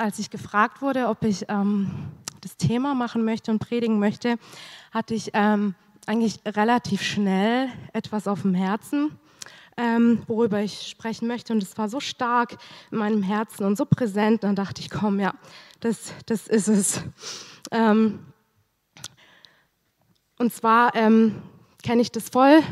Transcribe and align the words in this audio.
als 0.00 0.18
ich 0.18 0.30
gefragt 0.30 0.80
wurde, 0.80 1.08
ob 1.08 1.22
ich 1.24 1.44
ähm, 1.48 1.90
das 2.40 2.56
Thema 2.56 2.94
machen 2.94 3.24
möchte 3.24 3.50
und 3.50 3.58
predigen 3.58 3.98
möchte, 3.98 4.38
hatte 4.92 5.14
ich 5.14 5.30
ähm, 5.34 5.74
eigentlich 6.06 6.40
relativ 6.46 7.02
schnell 7.02 7.68
etwas 7.92 8.26
auf 8.26 8.42
dem 8.42 8.54
Herzen, 8.54 9.18
ähm, 9.76 10.22
worüber 10.26 10.60
ich 10.60 10.88
sprechen 10.88 11.28
möchte. 11.28 11.52
Und 11.52 11.62
es 11.62 11.76
war 11.76 11.88
so 11.88 12.00
stark 12.00 12.56
in 12.90 12.98
meinem 12.98 13.22
Herzen 13.22 13.64
und 13.64 13.76
so 13.76 13.84
präsent. 13.84 14.42
Dann 14.42 14.56
dachte 14.56 14.80
ich, 14.80 14.90
komm, 14.90 15.20
ja, 15.20 15.34
das, 15.80 16.14
das 16.24 16.48
ist 16.48 16.68
es. 16.68 17.02
Ähm, 17.70 18.20
und 20.38 20.52
zwar 20.52 20.94
ähm, 20.96 21.42
kenne 21.82 22.00
ich 22.00 22.10
das 22.10 22.30
voll 22.30 22.62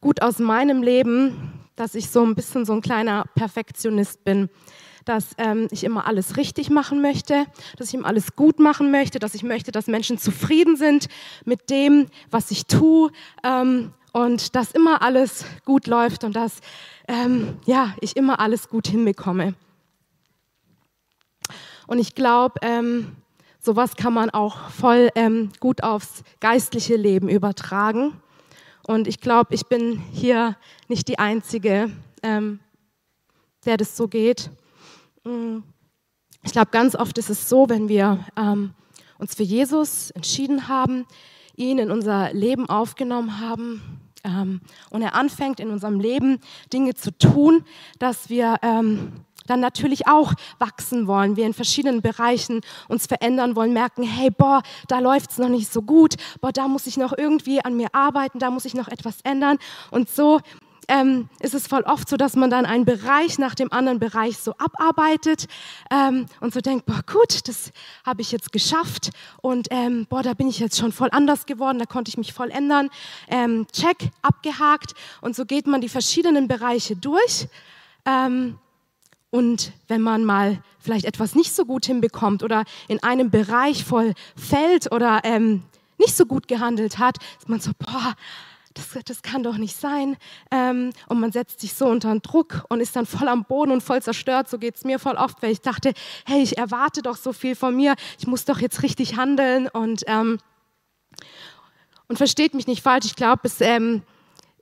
gut 0.00 0.22
aus 0.22 0.38
meinem 0.38 0.82
Leben, 0.82 1.66
dass 1.76 1.94
ich 1.94 2.08
so 2.08 2.24
ein 2.24 2.34
bisschen 2.34 2.64
so 2.64 2.72
ein 2.72 2.80
kleiner 2.80 3.24
Perfektionist 3.34 4.24
bin 4.24 4.48
dass 5.04 5.30
ähm, 5.38 5.68
ich 5.70 5.84
immer 5.84 6.06
alles 6.06 6.36
richtig 6.36 6.70
machen 6.70 7.02
möchte, 7.02 7.46
dass 7.76 7.88
ich 7.88 7.94
immer 7.94 8.08
alles 8.08 8.36
gut 8.36 8.58
machen 8.58 8.90
möchte, 8.90 9.18
dass 9.18 9.34
ich 9.34 9.42
möchte, 9.42 9.72
dass 9.72 9.86
Menschen 9.86 10.18
zufrieden 10.18 10.76
sind 10.76 11.08
mit 11.44 11.70
dem, 11.70 12.06
was 12.30 12.50
ich 12.50 12.66
tue 12.66 13.10
ähm, 13.42 13.92
und 14.12 14.54
dass 14.54 14.72
immer 14.72 15.02
alles 15.02 15.44
gut 15.64 15.86
läuft 15.86 16.24
und 16.24 16.36
dass 16.36 16.60
ähm, 17.08 17.58
ja, 17.66 17.94
ich 18.00 18.16
immer 18.16 18.40
alles 18.40 18.68
gut 18.68 18.86
hinbekomme. 18.86 19.54
Und 21.86 21.98
ich 21.98 22.14
glaube, 22.14 22.60
ähm, 22.62 23.16
sowas 23.60 23.96
kann 23.96 24.14
man 24.14 24.30
auch 24.30 24.70
voll 24.70 25.10
ähm, 25.14 25.50
gut 25.60 25.82
aufs 25.82 26.22
geistliche 26.40 26.96
Leben 26.96 27.28
übertragen. 27.28 28.20
Und 28.86 29.06
ich 29.06 29.20
glaube, 29.20 29.54
ich 29.54 29.66
bin 29.66 30.02
hier 30.12 30.56
nicht 30.88 31.08
die 31.08 31.18
Einzige, 31.18 31.90
ähm, 32.22 32.60
der 33.64 33.76
das 33.76 33.96
so 33.96 34.08
geht. 34.08 34.50
Ich 36.42 36.52
glaube, 36.52 36.70
ganz 36.70 36.94
oft 36.94 37.16
ist 37.18 37.30
es 37.30 37.48
so, 37.48 37.68
wenn 37.68 37.88
wir 37.88 38.24
ähm, 38.36 38.74
uns 39.18 39.34
für 39.34 39.42
Jesus 39.42 40.10
entschieden 40.10 40.68
haben, 40.68 41.06
ihn 41.56 41.78
in 41.78 41.90
unser 41.90 42.32
Leben 42.32 42.68
aufgenommen 42.68 43.40
haben 43.40 44.00
ähm, 44.24 44.60
und 44.90 45.02
er 45.02 45.14
anfängt 45.14 45.60
in 45.60 45.70
unserem 45.70 46.00
Leben 46.00 46.40
Dinge 46.72 46.94
zu 46.94 47.16
tun, 47.16 47.64
dass 47.98 48.28
wir 48.28 48.56
ähm, 48.62 49.24
dann 49.46 49.60
natürlich 49.60 50.06
auch 50.08 50.32
wachsen 50.58 51.06
wollen, 51.06 51.36
wir 51.36 51.46
in 51.46 51.54
verschiedenen 51.54 52.02
Bereichen 52.02 52.60
uns 52.88 53.06
verändern 53.06 53.56
wollen, 53.56 53.72
merken, 53.72 54.02
hey, 54.02 54.30
boah, 54.30 54.62
da 54.88 54.98
läuft 54.98 55.30
es 55.30 55.38
noch 55.38 55.48
nicht 55.48 55.72
so 55.72 55.82
gut, 55.82 56.14
boah, 56.40 56.52
da 56.52 56.68
muss 56.68 56.86
ich 56.86 56.96
noch 56.96 57.16
irgendwie 57.16 57.62
an 57.64 57.76
mir 57.76 57.88
arbeiten, 57.92 58.38
da 58.38 58.50
muss 58.50 58.64
ich 58.64 58.74
noch 58.74 58.88
etwas 58.88 59.18
ändern. 59.22 59.58
Und 59.90 60.08
so 60.08 60.40
ähm, 60.88 61.28
ist 61.40 61.54
es 61.54 61.66
voll 61.66 61.82
oft 61.82 62.08
so, 62.08 62.16
dass 62.16 62.36
man 62.36 62.50
dann 62.50 62.66
einen 62.66 62.84
Bereich 62.84 63.38
nach 63.38 63.54
dem 63.54 63.72
anderen 63.72 63.98
Bereich 63.98 64.38
so 64.38 64.54
abarbeitet 64.58 65.46
ähm, 65.90 66.26
und 66.40 66.52
so 66.52 66.60
denkt, 66.60 66.86
boah, 66.86 67.00
gut, 67.06 67.48
das 67.48 67.72
habe 68.04 68.22
ich 68.22 68.32
jetzt 68.32 68.52
geschafft 68.52 69.10
und 69.42 69.68
ähm, 69.70 70.06
boah, 70.08 70.22
da 70.22 70.34
bin 70.34 70.48
ich 70.48 70.58
jetzt 70.58 70.78
schon 70.78 70.92
voll 70.92 71.08
anders 71.12 71.46
geworden, 71.46 71.78
da 71.78 71.86
konnte 71.86 72.08
ich 72.08 72.18
mich 72.18 72.32
voll 72.32 72.50
ändern. 72.50 72.90
Ähm, 73.28 73.66
check, 73.72 74.10
abgehakt 74.22 74.94
und 75.20 75.36
so 75.36 75.44
geht 75.44 75.66
man 75.66 75.80
die 75.80 75.88
verschiedenen 75.88 76.48
Bereiche 76.48 76.96
durch. 76.96 77.48
Ähm, 78.04 78.58
und 79.30 79.72
wenn 79.88 80.00
man 80.00 80.24
mal 80.24 80.62
vielleicht 80.78 81.06
etwas 81.06 81.34
nicht 81.34 81.52
so 81.52 81.64
gut 81.64 81.86
hinbekommt 81.86 82.42
oder 82.42 82.64
in 82.86 83.02
einem 83.02 83.30
Bereich 83.30 83.84
voll 83.84 84.14
fällt 84.36 84.92
oder 84.92 85.22
ähm, 85.24 85.64
nicht 85.98 86.16
so 86.16 86.26
gut 86.26 86.46
gehandelt 86.46 86.98
hat, 86.98 87.16
ist 87.38 87.48
man 87.48 87.58
so, 87.58 87.72
boah, 87.78 88.14
das, 88.74 89.04
das 89.04 89.22
kann 89.22 89.42
doch 89.42 89.56
nicht 89.56 89.76
sein. 89.76 90.16
Ähm, 90.50 90.90
und 91.08 91.20
man 91.20 91.32
setzt 91.32 91.60
sich 91.60 91.74
so 91.74 91.86
unter 91.86 92.14
Druck 92.20 92.64
und 92.68 92.80
ist 92.80 92.96
dann 92.96 93.06
voll 93.06 93.28
am 93.28 93.44
Boden 93.44 93.72
und 93.72 93.82
voll 93.82 94.02
zerstört. 94.02 94.48
So 94.48 94.58
geht 94.58 94.76
es 94.76 94.84
mir 94.84 94.98
voll 94.98 95.14
oft, 95.14 95.42
weil 95.42 95.52
ich 95.52 95.60
dachte, 95.60 95.92
hey, 96.26 96.42
ich 96.42 96.58
erwarte 96.58 97.02
doch 97.02 97.16
so 97.16 97.32
viel 97.32 97.54
von 97.54 97.74
mir. 97.74 97.94
Ich 98.18 98.26
muss 98.26 98.44
doch 98.44 98.58
jetzt 98.58 98.82
richtig 98.82 99.16
handeln. 99.16 99.68
Und, 99.68 100.02
ähm, 100.06 100.38
und 102.08 102.16
versteht 102.16 102.54
mich 102.54 102.66
nicht 102.66 102.82
falsch, 102.82 103.06
ich 103.06 103.16
glaube, 103.16 103.42
es 103.44 103.60
ähm, 103.60 104.02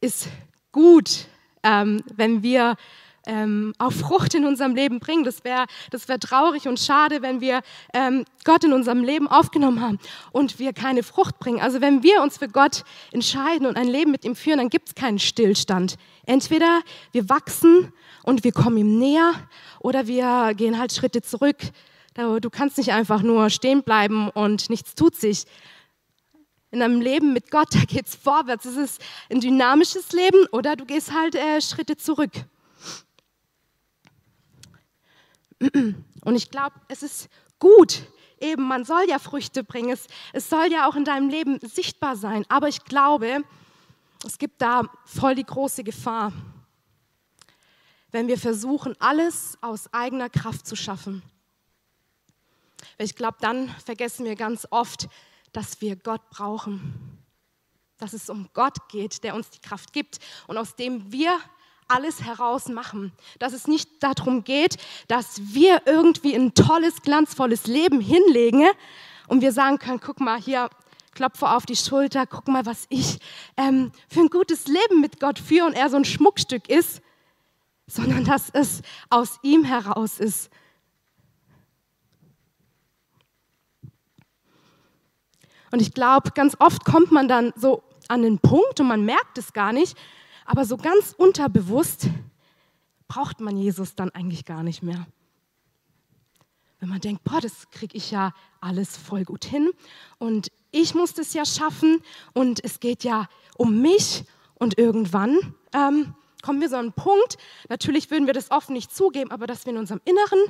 ist 0.00 0.28
gut, 0.70 1.26
ähm, 1.62 2.02
wenn 2.14 2.42
wir 2.42 2.76
ähm, 3.26 3.72
auch 3.78 3.92
Frucht 3.92 4.34
in 4.34 4.44
unserem 4.44 4.74
Leben 4.74 4.98
bringen. 5.00 5.24
Das 5.24 5.44
wäre 5.44 5.66
das 5.90 6.08
wär 6.08 6.18
traurig 6.18 6.68
und 6.68 6.78
schade, 6.78 7.22
wenn 7.22 7.40
wir 7.40 7.60
ähm, 7.94 8.24
Gott 8.44 8.64
in 8.64 8.72
unserem 8.72 9.04
Leben 9.04 9.28
aufgenommen 9.28 9.80
haben 9.80 9.98
und 10.32 10.58
wir 10.58 10.72
keine 10.72 11.02
Frucht 11.02 11.38
bringen. 11.38 11.60
Also 11.60 11.80
wenn 11.80 12.02
wir 12.02 12.22
uns 12.22 12.38
für 12.38 12.48
Gott 12.48 12.84
entscheiden 13.12 13.66
und 13.66 13.76
ein 13.76 13.88
Leben 13.88 14.10
mit 14.10 14.24
ihm 14.24 14.36
führen, 14.36 14.58
dann 14.58 14.68
gibt 14.68 14.88
es 14.88 14.94
keinen 14.94 15.18
Stillstand. 15.18 15.96
Entweder 16.26 16.80
wir 17.12 17.28
wachsen 17.28 17.92
und 18.22 18.44
wir 18.44 18.52
kommen 18.52 18.76
ihm 18.76 18.98
näher 18.98 19.32
oder 19.80 20.06
wir 20.06 20.54
gehen 20.54 20.78
halt 20.78 20.92
Schritte 20.92 21.22
zurück. 21.22 21.58
Du 22.14 22.50
kannst 22.50 22.76
nicht 22.76 22.92
einfach 22.92 23.22
nur 23.22 23.48
stehen 23.50 23.82
bleiben 23.82 24.28
und 24.28 24.68
nichts 24.68 24.94
tut 24.94 25.16
sich. 25.16 25.44
In 26.70 26.80
einem 26.80 27.00
Leben 27.00 27.32
mit 27.32 27.50
Gott, 27.50 27.68
da 27.74 27.80
geht 27.80 28.06
es 28.06 28.14
vorwärts. 28.14 28.64
Es 28.64 28.76
ist 28.76 29.02
ein 29.30 29.40
dynamisches 29.40 30.12
Leben 30.12 30.46
oder 30.52 30.76
du 30.76 30.84
gehst 30.84 31.12
halt 31.12 31.34
äh, 31.34 31.60
Schritte 31.60 31.96
zurück. 31.96 32.32
Und 36.24 36.34
ich 36.34 36.50
glaube, 36.50 36.74
es 36.88 37.02
ist 37.02 37.28
gut, 37.58 38.02
eben, 38.40 38.64
man 38.64 38.84
soll 38.84 39.04
ja 39.08 39.18
Früchte 39.18 39.64
bringen, 39.64 39.90
es, 39.90 40.06
es 40.32 40.48
soll 40.48 40.70
ja 40.70 40.88
auch 40.88 40.96
in 40.96 41.04
deinem 41.04 41.28
Leben 41.28 41.58
sichtbar 41.60 42.16
sein. 42.16 42.44
Aber 42.48 42.68
ich 42.68 42.84
glaube, 42.84 43.44
es 44.24 44.38
gibt 44.38 44.60
da 44.60 44.82
voll 45.04 45.34
die 45.34 45.44
große 45.44 45.84
Gefahr, 45.84 46.32
wenn 48.10 48.28
wir 48.28 48.38
versuchen, 48.38 48.94
alles 49.00 49.56
aus 49.62 49.92
eigener 49.92 50.28
Kraft 50.28 50.66
zu 50.66 50.76
schaffen. 50.76 51.22
Ich 52.98 53.14
glaube, 53.14 53.38
dann 53.40 53.68
vergessen 53.84 54.24
wir 54.24 54.36
ganz 54.36 54.66
oft, 54.70 55.08
dass 55.52 55.80
wir 55.80 55.96
Gott 55.96 56.28
brauchen. 56.30 57.18
Dass 57.98 58.12
es 58.12 58.28
um 58.28 58.48
Gott 58.52 58.88
geht, 58.88 59.22
der 59.22 59.34
uns 59.34 59.50
die 59.50 59.60
Kraft 59.60 59.92
gibt 59.92 60.18
und 60.46 60.58
aus 60.58 60.74
dem 60.74 61.12
wir 61.12 61.38
alles 61.88 62.22
herausmachen. 62.22 63.12
Dass 63.38 63.52
es 63.52 63.66
nicht 63.66 63.88
darum 64.00 64.44
geht, 64.44 64.76
dass 65.08 65.54
wir 65.54 65.82
irgendwie 65.86 66.34
ein 66.34 66.54
tolles, 66.54 67.02
glanzvolles 67.02 67.66
Leben 67.66 68.00
hinlegen 68.00 68.64
und 69.28 69.40
wir 69.40 69.52
sagen 69.52 69.78
können, 69.78 70.00
guck 70.00 70.20
mal 70.20 70.40
hier, 70.40 70.68
klopfe 71.14 71.50
auf 71.50 71.66
die 71.66 71.76
Schulter, 71.76 72.26
guck 72.26 72.48
mal, 72.48 72.66
was 72.66 72.86
ich 72.88 73.18
ähm, 73.56 73.92
für 74.08 74.20
ein 74.20 74.28
gutes 74.28 74.66
Leben 74.66 75.00
mit 75.00 75.20
Gott 75.20 75.38
führe 75.38 75.66
und 75.66 75.74
er 75.74 75.90
so 75.90 75.96
ein 75.96 76.04
Schmuckstück 76.04 76.68
ist, 76.68 77.02
sondern 77.86 78.24
dass 78.24 78.48
es 78.50 78.82
aus 79.10 79.38
ihm 79.42 79.64
heraus 79.64 80.18
ist. 80.18 80.50
Und 85.70 85.80
ich 85.80 85.94
glaube, 85.94 86.30
ganz 86.32 86.56
oft 86.58 86.84
kommt 86.84 87.12
man 87.12 87.28
dann 87.28 87.52
so 87.56 87.82
an 88.08 88.22
den 88.22 88.38
Punkt 88.38 88.78
und 88.80 88.88
man 88.88 89.04
merkt 89.04 89.38
es 89.38 89.52
gar 89.52 89.72
nicht, 89.72 89.96
aber 90.46 90.64
so 90.64 90.76
ganz 90.76 91.14
unterbewusst 91.16 92.08
braucht 93.08 93.40
man 93.40 93.56
Jesus 93.56 93.94
dann 93.94 94.10
eigentlich 94.10 94.44
gar 94.44 94.62
nicht 94.62 94.82
mehr. 94.82 95.06
Wenn 96.80 96.88
man 96.88 97.00
denkt, 97.00 97.22
boah, 97.24 97.40
das 97.40 97.70
kriege 97.70 97.96
ich 97.96 98.10
ja 98.10 98.32
alles 98.60 98.96
voll 98.96 99.24
gut 99.24 99.44
hin 99.44 99.70
und 100.18 100.50
ich 100.70 100.94
muss 100.94 101.14
das 101.14 101.32
ja 101.34 101.44
schaffen 101.44 102.02
und 102.32 102.64
es 102.64 102.80
geht 102.80 103.04
ja 103.04 103.28
um 103.56 103.80
mich 103.80 104.24
und 104.54 104.78
irgendwann 104.78 105.54
ähm, 105.72 106.14
kommen 106.42 106.60
wir 106.60 106.68
so 106.68 106.76
an 106.76 106.86
einen 106.86 106.92
Punkt, 106.92 107.38
natürlich 107.68 108.10
würden 108.10 108.26
wir 108.26 108.34
das 108.34 108.50
oft 108.50 108.70
nicht 108.70 108.94
zugeben, 108.94 109.30
aber 109.30 109.46
dass 109.46 109.64
wir 109.64 109.72
in 109.72 109.78
unserem 109.78 110.00
Inneren 110.04 110.40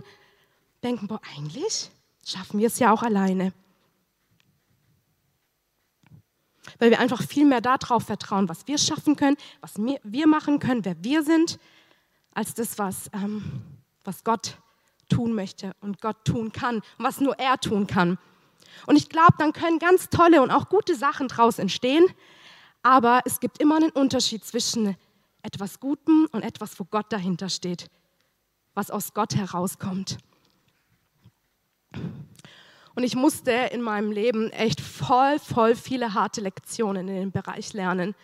denken, 0.82 1.06
boah, 1.06 1.20
eigentlich 1.36 1.90
schaffen 2.24 2.60
wir 2.60 2.68
es 2.68 2.78
ja 2.78 2.92
auch 2.92 3.02
alleine 3.02 3.52
weil 6.78 6.90
wir 6.90 7.00
einfach 7.00 7.22
viel 7.22 7.44
mehr 7.44 7.60
darauf 7.60 8.04
vertrauen, 8.04 8.48
was 8.48 8.66
wir 8.66 8.78
schaffen 8.78 9.16
können, 9.16 9.36
was 9.60 9.74
wir 9.76 10.26
machen 10.26 10.58
können, 10.58 10.84
wer 10.84 11.02
wir 11.02 11.22
sind, 11.22 11.58
als 12.34 12.54
das, 12.54 12.78
was, 12.78 13.10
ähm, 13.12 13.62
was 14.04 14.24
Gott 14.24 14.58
tun 15.08 15.34
möchte 15.34 15.74
und 15.80 16.00
Gott 16.00 16.24
tun 16.24 16.52
kann 16.52 16.76
und 16.76 16.84
was 16.98 17.20
nur 17.20 17.38
er 17.38 17.58
tun 17.58 17.86
kann. 17.86 18.18
Und 18.86 18.96
ich 18.96 19.08
glaube, 19.08 19.34
dann 19.38 19.52
können 19.52 19.78
ganz 19.78 20.08
tolle 20.08 20.42
und 20.42 20.50
auch 20.50 20.68
gute 20.68 20.94
Sachen 20.94 21.28
daraus 21.28 21.58
entstehen, 21.58 22.06
aber 22.82 23.20
es 23.24 23.40
gibt 23.40 23.58
immer 23.60 23.76
einen 23.76 23.90
Unterschied 23.90 24.44
zwischen 24.44 24.96
etwas 25.42 25.80
Gutem 25.80 26.28
und 26.32 26.42
etwas, 26.42 26.78
wo 26.78 26.84
Gott 26.84 27.12
dahinter 27.12 27.48
steht, 27.48 27.90
was 28.74 28.90
aus 28.90 29.12
Gott 29.12 29.34
herauskommt. 29.34 30.18
Und 32.94 33.04
ich 33.04 33.14
musste 33.14 33.50
in 33.50 33.82
meinem 33.82 34.12
Leben 34.12 34.50
echt 34.50 34.80
voll, 34.80 35.38
voll 35.38 35.74
viele 35.74 36.14
harte 36.14 36.40
Lektionen 36.40 37.08
in 37.08 37.14
dem 37.14 37.32
Bereich 37.32 37.72
lernen. 37.72 38.14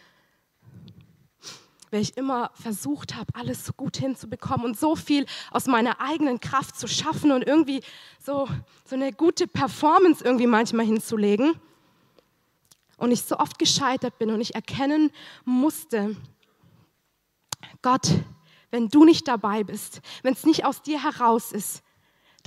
Weil 1.91 2.03
ich 2.03 2.19
immer 2.19 2.50
versucht 2.53 3.15
habe, 3.15 3.35
alles 3.35 3.65
so 3.65 3.73
gut 3.73 3.97
hinzubekommen 3.97 4.67
und 4.67 4.79
so 4.79 4.94
viel 4.94 5.25
aus 5.50 5.67
meiner 5.67 6.00
eigenen 6.03 6.38
Kraft 6.38 6.79
zu 6.79 6.87
schaffen 6.87 7.32
und 7.32 7.47
irgendwie 7.47 7.82
so, 8.23 8.47
so 8.85 8.94
eine 8.94 9.12
gute 9.12 9.47
Performance 9.47 10.23
irgendwie 10.23 10.47
manchmal 10.47 10.85
hinzulegen. 10.85 11.59
Und 12.99 13.11
ich 13.11 13.23
so 13.23 13.38
oft 13.38 13.59
gescheitert 13.59 14.19
bin 14.19 14.31
und 14.31 14.41
ich 14.41 14.55
erkennen 14.55 15.11
musste, 15.44 16.17
Gott, 17.81 18.09
wenn 18.71 18.88
du 18.88 19.05
nicht 19.05 19.26
dabei 19.26 19.64
bist, 19.64 20.00
wenn 20.23 20.35
es 20.35 20.44
nicht 20.44 20.67
aus 20.67 20.82
dir 20.82 21.03
heraus 21.03 21.53
ist, 21.53 21.82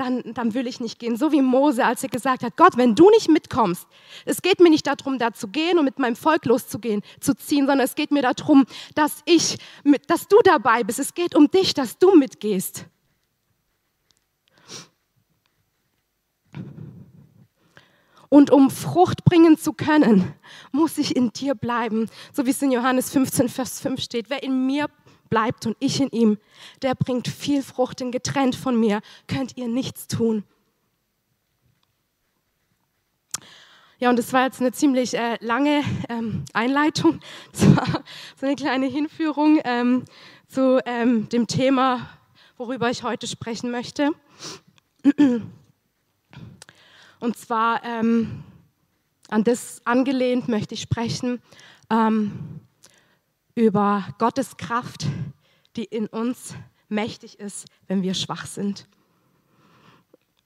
dann, 0.01 0.33
dann 0.33 0.53
will 0.53 0.67
ich 0.67 0.79
nicht 0.79 0.99
gehen. 0.99 1.15
So 1.15 1.31
wie 1.31 1.41
Mose, 1.41 1.85
als 1.85 2.01
er 2.03 2.09
gesagt 2.09 2.43
hat, 2.43 2.57
Gott, 2.57 2.75
wenn 2.75 2.95
du 2.95 3.09
nicht 3.11 3.29
mitkommst, 3.29 3.87
es 4.25 4.41
geht 4.41 4.59
mir 4.59 4.69
nicht 4.69 4.87
darum, 4.87 5.19
da 5.19 5.31
zu 5.31 5.47
gehen 5.47 5.77
und 5.77 5.85
mit 5.85 5.99
meinem 5.99 6.15
Volk 6.15 6.45
loszugehen, 6.45 7.01
zu 7.19 7.35
ziehen, 7.35 7.67
sondern 7.67 7.85
es 7.85 7.95
geht 7.95 8.11
mir 8.11 8.23
darum, 8.23 8.65
dass 8.95 9.21
ich, 9.25 9.57
dass 10.07 10.27
du 10.27 10.37
dabei 10.43 10.83
bist. 10.83 10.99
Es 10.99 11.13
geht 11.13 11.35
um 11.35 11.49
dich, 11.49 11.73
dass 11.73 11.99
du 11.99 12.15
mitgehst. 12.15 12.85
Und 18.33 18.49
um 18.49 18.71
Frucht 18.71 19.25
bringen 19.25 19.57
zu 19.57 19.73
können, 19.73 20.33
muss 20.71 20.97
ich 20.97 21.15
in 21.17 21.33
dir 21.33 21.53
bleiben. 21.53 22.09
So 22.31 22.45
wie 22.45 22.51
es 22.51 22.61
in 22.61 22.71
Johannes 22.71 23.11
15, 23.11 23.49
Vers 23.49 23.81
5 23.81 24.01
steht. 24.01 24.29
Wer 24.29 24.41
in 24.41 24.65
mir 24.65 24.87
bleibt 25.31 25.65
und 25.65 25.75
ich 25.79 25.99
in 25.99 26.09
ihm, 26.09 26.37
der 26.83 26.93
bringt 26.93 27.27
viel 27.27 27.63
Frucht. 27.63 28.01
Denn 28.01 28.11
getrennt 28.11 28.55
von 28.55 28.79
mir 28.79 29.01
könnt 29.25 29.57
ihr 29.57 29.67
nichts 29.67 30.07
tun. 30.07 30.43
Ja, 33.97 34.09
und 34.09 34.19
das 34.19 34.33
war 34.33 34.45
jetzt 34.45 34.59
eine 34.59 34.71
ziemlich 34.71 35.15
äh, 35.15 35.37
lange 35.41 35.83
ähm, 36.09 36.45
Einleitung. 36.53 37.19
Das 37.51 37.75
war 37.75 38.03
so 38.35 38.45
eine 38.45 38.55
kleine 38.55 38.87
Hinführung 38.87 39.59
ähm, 39.63 40.05
zu 40.47 40.79
ähm, 40.85 41.29
dem 41.29 41.47
Thema, 41.47 42.09
worüber 42.57 42.89
ich 42.89 43.03
heute 43.03 43.25
sprechen 43.27 43.71
möchte. 43.71 44.11
Und 47.19 47.37
zwar 47.37 47.83
ähm, 47.85 48.43
an 49.29 49.43
das 49.43 49.81
angelehnt 49.85 50.47
möchte 50.47 50.73
ich 50.73 50.81
sprechen 50.81 51.39
ähm, 51.91 52.59
über 53.53 54.07
Gottes 54.17 54.57
Kraft, 54.57 55.05
die 55.75 55.85
in 55.85 56.07
uns 56.07 56.55
mächtig 56.89 57.39
ist, 57.39 57.67
wenn 57.87 58.01
wir 58.01 58.13
schwach 58.13 58.45
sind. 58.45 58.87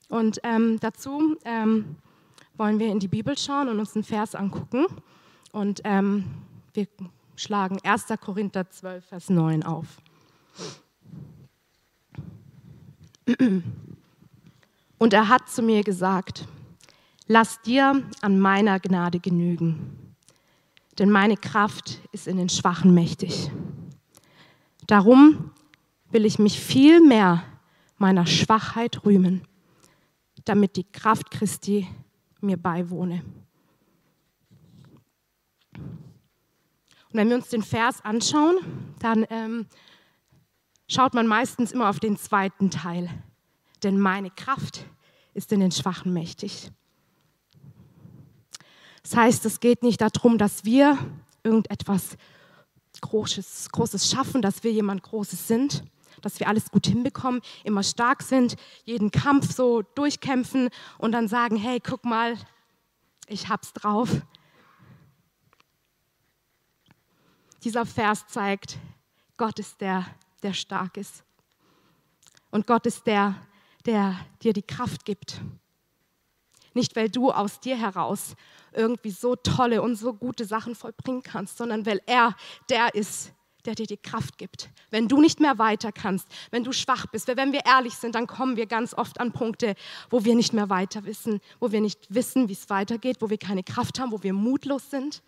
Und 0.10 0.40
ähm, 0.44 0.80
dazu 0.80 1.38
ähm, 1.46 1.96
wollen 2.56 2.80
wir 2.80 2.88
in 2.88 3.00
die 3.00 3.08
Bibel 3.08 3.38
schauen 3.38 3.70
und 3.70 3.80
uns 3.80 3.96
einen 3.96 4.04
Vers 4.04 4.36
angucken. 4.36 4.86
Und 5.52 5.82
ähm, 5.84 6.26
wir 6.74 6.88
schlagen 7.36 7.80
1. 7.84 8.06
Korinther 8.22 8.70
12, 8.70 9.06
Vers 9.06 9.30
9 9.30 9.64
auf. 9.64 9.98
Und 15.00 15.14
er 15.14 15.28
hat 15.30 15.50
zu 15.50 15.64
mir 15.64 15.84
gesagt, 15.84 16.48
Lass 17.28 17.60
dir 17.64 18.04
an 18.22 18.40
meiner 18.40 18.80
Gnade 18.80 19.20
genügen, 19.20 20.16
denn 21.00 21.10
meine 21.10 21.38
Kraft 21.38 22.00
ist 22.12 22.28
in 22.28 22.38
den 22.38 22.50
Schwachen 22.50 22.94
mächtig. 22.94 23.50
Darum 24.88 25.52
will 26.12 26.26
ich 26.26 26.40
mich 26.40 26.60
viel 26.60 27.02
mehr 27.02 27.44
meiner 27.98 28.26
Schwachheit 28.26 29.06
rühmen, 29.06 29.48
damit 30.44 30.76
die 30.76 30.84
Kraft 30.84 31.32
Christi 31.32 31.88
mir 32.42 32.58
beiwohne. 32.58 33.24
Und 35.74 37.22
wenn 37.22 37.30
wir 37.30 37.36
uns 37.36 37.50
den 37.50 37.64
Vers 37.64 38.04
anschauen, 38.04 38.58
dann 39.00 39.26
ähm, 39.30 39.68
schaut 40.88 41.14
man 41.14 41.28
meistens 41.28 41.72
immer 41.72 41.90
auf 41.90 42.00
den 42.00 42.18
zweiten 42.18 42.70
Teil. 42.70 43.10
Denn 43.84 43.98
meine 44.00 44.30
Kraft 44.30 44.86
ist 45.34 45.52
in 45.52 45.62
den 45.62 45.72
Schwachen 45.72 46.14
mächtig. 46.14 46.72
Das 49.04 49.16
heißt, 49.16 49.46
es 49.46 49.60
geht 49.60 49.84
nicht 49.84 50.02
darum, 50.02 50.38
dass 50.38 50.66
wir 50.66 50.98
irgendetwas 51.44 52.18
Großes, 53.10 53.70
Großes 53.72 54.10
schaffen, 54.10 54.42
dass 54.42 54.64
wir 54.64 54.72
jemand 54.72 55.04
Großes 55.04 55.48
sind, 55.48 55.84
dass 56.22 56.40
wir 56.40 56.48
alles 56.48 56.72
gut 56.72 56.88
hinbekommen, 56.88 57.42
immer 57.64 57.84
stark 57.84 58.24
sind, 58.24 58.56
jeden 58.84 59.12
Kampf 59.12 59.54
so 59.54 59.82
durchkämpfen 59.82 60.70
und 60.98 61.12
dann 61.12 61.28
sagen, 61.28 61.56
hey, 61.56 61.80
guck 61.80 62.04
mal, 62.06 62.36
ich 63.28 63.50
hab's 63.50 63.74
drauf. 63.74 64.10
Dieser 67.64 67.86
Vers 67.86 68.28
zeigt, 68.28 68.78
Gott 69.38 69.60
ist 69.60 69.82
der, 69.82 70.06
der 70.44 70.54
stark 70.54 70.98
ist. 70.98 71.24
Und 72.52 72.68
Gott 72.68 72.86
ist 72.86 73.06
der, 73.06 73.36
der 73.86 74.20
dir 74.42 74.54
die 74.54 74.62
Kraft 74.62 75.06
gibt. 75.06 75.42
Nicht, 76.76 76.96
weil 76.98 77.10
du 77.10 77.32
aus 77.32 77.62
dir 77.62 77.78
heraus 77.78 78.36
irgendwie 78.74 79.12
so 79.12 79.38
tolle 79.38 79.82
und 79.82 79.96
so 79.96 80.14
gute 80.14 80.44
Sachen 80.44 80.76
vollbringen 80.76 81.24
kannst, 81.24 81.58
sondern 81.58 81.86
weil 81.86 82.02
er 82.06 82.36
der 82.70 82.94
ist, 82.94 83.32
der 83.64 83.76
dir 83.76 83.88
die 83.88 83.98
Kraft 83.98 84.38
gibt. 84.38 84.70
Wenn 84.92 85.08
du 85.08 85.22
nicht 85.22 85.40
mehr 85.40 85.58
weiter 85.58 85.94
kannst, 85.94 86.28
wenn 86.52 86.66
du 86.66 86.74
schwach 86.74 87.08
bist, 87.08 87.28
wenn 87.28 87.54
wir 87.54 87.66
ehrlich 87.66 87.94
sind, 87.94 88.14
dann 88.14 88.28
kommen 88.28 88.58
wir 88.58 88.66
ganz 88.66 88.94
oft 88.94 89.22
an 89.22 89.32
Punkte, 89.32 89.76
wo 90.10 90.26
wir 90.26 90.36
nicht 90.36 90.52
mehr 90.52 90.70
weiter 90.70 91.06
wissen, 91.06 91.40
wo 91.62 91.72
wir 91.72 91.80
nicht 91.80 92.14
wissen, 92.14 92.50
wie 92.50 92.54
es 92.54 92.70
weitergeht, 92.70 93.18
wo 93.22 93.30
wir 93.30 93.38
keine 93.38 93.64
Kraft 93.64 93.98
haben, 93.98 94.12
wo 94.12 94.22
wir 94.22 94.34
mutlos 94.34 94.90
sind. 94.90 95.24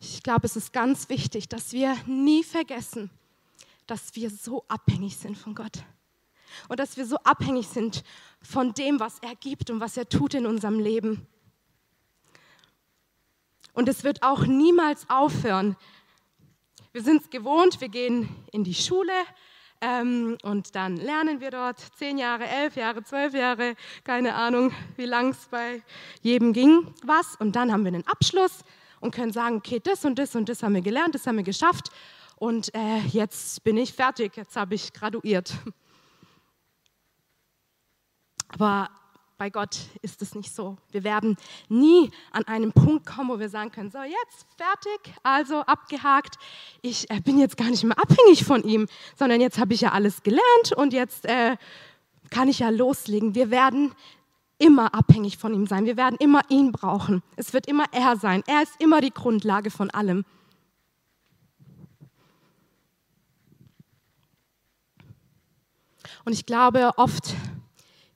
Ich 0.00 0.22
glaube, 0.22 0.46
es 0.46 0.56
ist 0.56 0.72
ganz 0.72 1.10
wichtig, 1.10 1.50
dass 1.50 1.72
wir 1.72 1.94
nie 2.06 2.42
vergessen, 2.42 3.10
dass 3.86 4.14
wir 4.14 4.30
so 4.30 4.64
abhängig 4.68 5.16
sind 5.16 5.36
von 5.36 5.54
Gott 5.54 5.84
und 6.68 6.80
dass 6.80 6.96
wir 6.96 7.06
so 7.06 7.16
abhängig 7.18 7.68
sind 7.68 8.04
von 8.42 8.74
dem, 8.74 9.00
was 9.00 9.18
er 9.20 9.34
gibt 9.36 9.70
und 9.70 9.80
was 9.80 9.96
er 9.96 10.08
tut 10.08 10.34
in 10.34 10.46
unserem 10.46 10.78
Leben. 10.78 11.26
Und 13.72 13.88
es 13.88 14.04
wird 14.04 14.22
auch 14.22 14.46
niemals 14.46 15.08
aufhören. 15.10 15.76
Wir 16.92 17.02
sind 17.02 17.22
es 17.22 17.30
gewohnt, 17.30 17.80
wir 17.80 17.88
gehen 17.88 18.28
in 18.52 18.62
die 18.62 18.74
Schule 18.74 19.12
ähm, 19.80 20.38
und 20.42 20.76
dann 20.76 20.96
lernen 20.96 21.40
wir 21.40 21.50
dort 21.50 21.80
zehn 21.98 22.18
Jahre, 22.18 22.46
elf 22.46 22.76
Jahre, 22.76 23.02
zwölf 23.02 23.34
Jahre, 23.34 23.74
keine 24.04 24.34
Ahnung, 24.34 24.72
wie 24.96 25.06
lang 25.06 25.30
es 25.30 25.48
bei 25.50 25.82
jedem 26.22 26.52
ging, 26.52 26.94
was. 27.02 27.34
Und 27.36 27.56
dann 27.56 27.72
haben 27.72 27.84
wir 27.84 27.92
einen 27.92 28.06
Abschluss 28.06 28.60
und 29.00 29.12
können 29.12 29.32
sagen, 29.32 29.56
okay, 29.56 29.80
das 29.82 30.04
und 30.04 30.18
das 30.18 30.36
und 30.36 30.48
das 30.48 30.62
haben 30.62 30.74
wir 30.74 30.82
gelernt, 30.82 31.16
das 31.16 31.26
haben 31.26 31.36
wir 31.36 31.44
geschafft 31.44 31.90
und 32.44 32.74
äh, 32.74 32.98
jetzt 33.10 33.64
bin 33.64 33.78
ich 33.78 33.94
fertig, 33.94 34.36
jetzt 34.36 34.54
habe 34.54 34.74
ich 34.74 34.92
graduiert. 34.92 35.54
Aber 38.48 38.90
bei 39.38 39.48
Gott 39.48 39.78
ist 40.02 40.20
es 40.20 40.34
nicht 40.34 40.54
so. 40.54 40.76
Wir 40.90 41.04
werden 41.04 41.38
nie 41.70 42.10
an 42.32 42.44
einen 42.44 42.72
Punkt 42.72 43.06
kommen, 43.06 43.30
wo 43.30 43.38
wir 43.38 43.48
sagen 43.48 43.70
können, 43.70 43.90
so 43.90 44.02
jetzt 44.02 44.46
fertig, 44.58 45.14
also 45.22 45.60
abgehakt. 45.60 46.36
Ich 46.82 47.10
äh, 47.10 47.18
bin 47.20 47.38
jetzt 47.38 47.56
gar 47.56 47.70
nicht 47.70 47.82
mehr 47.82 47.98
abhängig 47.98 48.44
von 48.44 48.62
ihm, 48.62 48.88
sondern 49.16 49.40
jetzt 49.40 49.58
habe 49.58 49.72
ich 49.72 49.80
ja 49.80 49.92
alles 49.92 50.22
gelernt 50.22 50.72
und 50.76 50.92
jetzt 50.92 51.24
äh, 51.24 51.56
kann 52.28 52.48
ich 52.48 52.58
ja 52.58 52.68
loslegen. 52.68 53.34
Wir 53.34 53.50
werden 53.50 53.94
immer 54.58 54.94
abhängig 54.94 55.38
von 55.38 55.54
ihm 55.54 55.66
sein. 55.66 55.86
Wir 55.86 55.96
werden 55.96 56.18
immer 56.20 56.42
ihn 56.50 56.72
brauchen. 56.72 57.22
Es 57.36 57.54
wird 57.54 57.66
immer 57.68 57.86
er 57.92 58.18
sein. 58.18 58.42
Er 58.46 58.62
ist 58.62 58.78
immer 58.80 59.00
die 59.00 59.14
Grundlage 59.14 59.70
von 59.70 59.88
allem. 59.88 60.26
Und 66.24 66.32
ich 66.32 66.46
glaube, 66.46 66.92
oft 66.96 67.34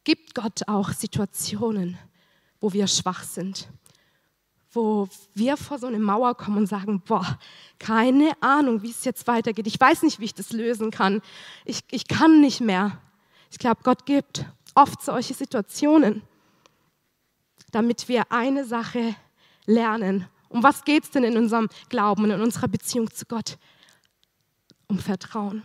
gibt 0.05 0.35
Gott 0.35 0.67
auch 0.67 0.91
Situationen, 0.91 1.99
wo 2.61 2.73
wir 2.73 2.87
schwach 2.87 3.23
sind, 3.23 3.69
wo 4.73 5.09
wir 5.35 5.57
vor 5.57 5.79
so 5.79 5.87
eine 5.87 5.99
Mauer 5.99 6.35
kommen 6.35 6.59
und 6.59 6.67
sagen, 6.67 7.03
boah, 7.07 7.39
keine 7.79 8.33
Ahnung, 8.41 8.83
wie 8.83 8.91
es 8.91 9.05
jetzt 9.05 9.27
weitergeht. 9.27 9.67
Ich 9.67 9.79
weiß 9.79 10.03
nicht, 10.03 10.21
wie 10.21 10.25
ich 10.25 10.35
das 10.35 10.53
lösen 10.53 10.91
kann. 10.91 11.21
Ich, 11.65 11.85
ich 11.91 12.09
kann 12.09 12.41
nicht 12.41 12.61
mehr. 12.61 12.99
Ich 13.51 13.59
glaube, 13.59 13.83
Gott 13.83 14.07
gibt 14.07 14.45
oft 14.75 15.03
solche 15.03 15.35
Situationen, 15.35 16.23
damit 17.71 18.09
wir 18.09 18.31
eine 18.33 18.65
Sache 18.65 19.15
lernen. 19.67 20.27
Um 20.49 20.63
was 20.63 20.85
geht 20.85 21.05
es 21.05 21.11
denn 21.11 21.25
in 21.25 21.37
unserem 21.37 21.69
Glauben 21.91 22.31
in 22.31 22.41
unserer 22.41 22.69
Beziehung 22.69 23.11
zu 23.11 23.27
Gott? 23.27 23.59
Um 24.87 24.99
Vertrauen. 24.99 25.63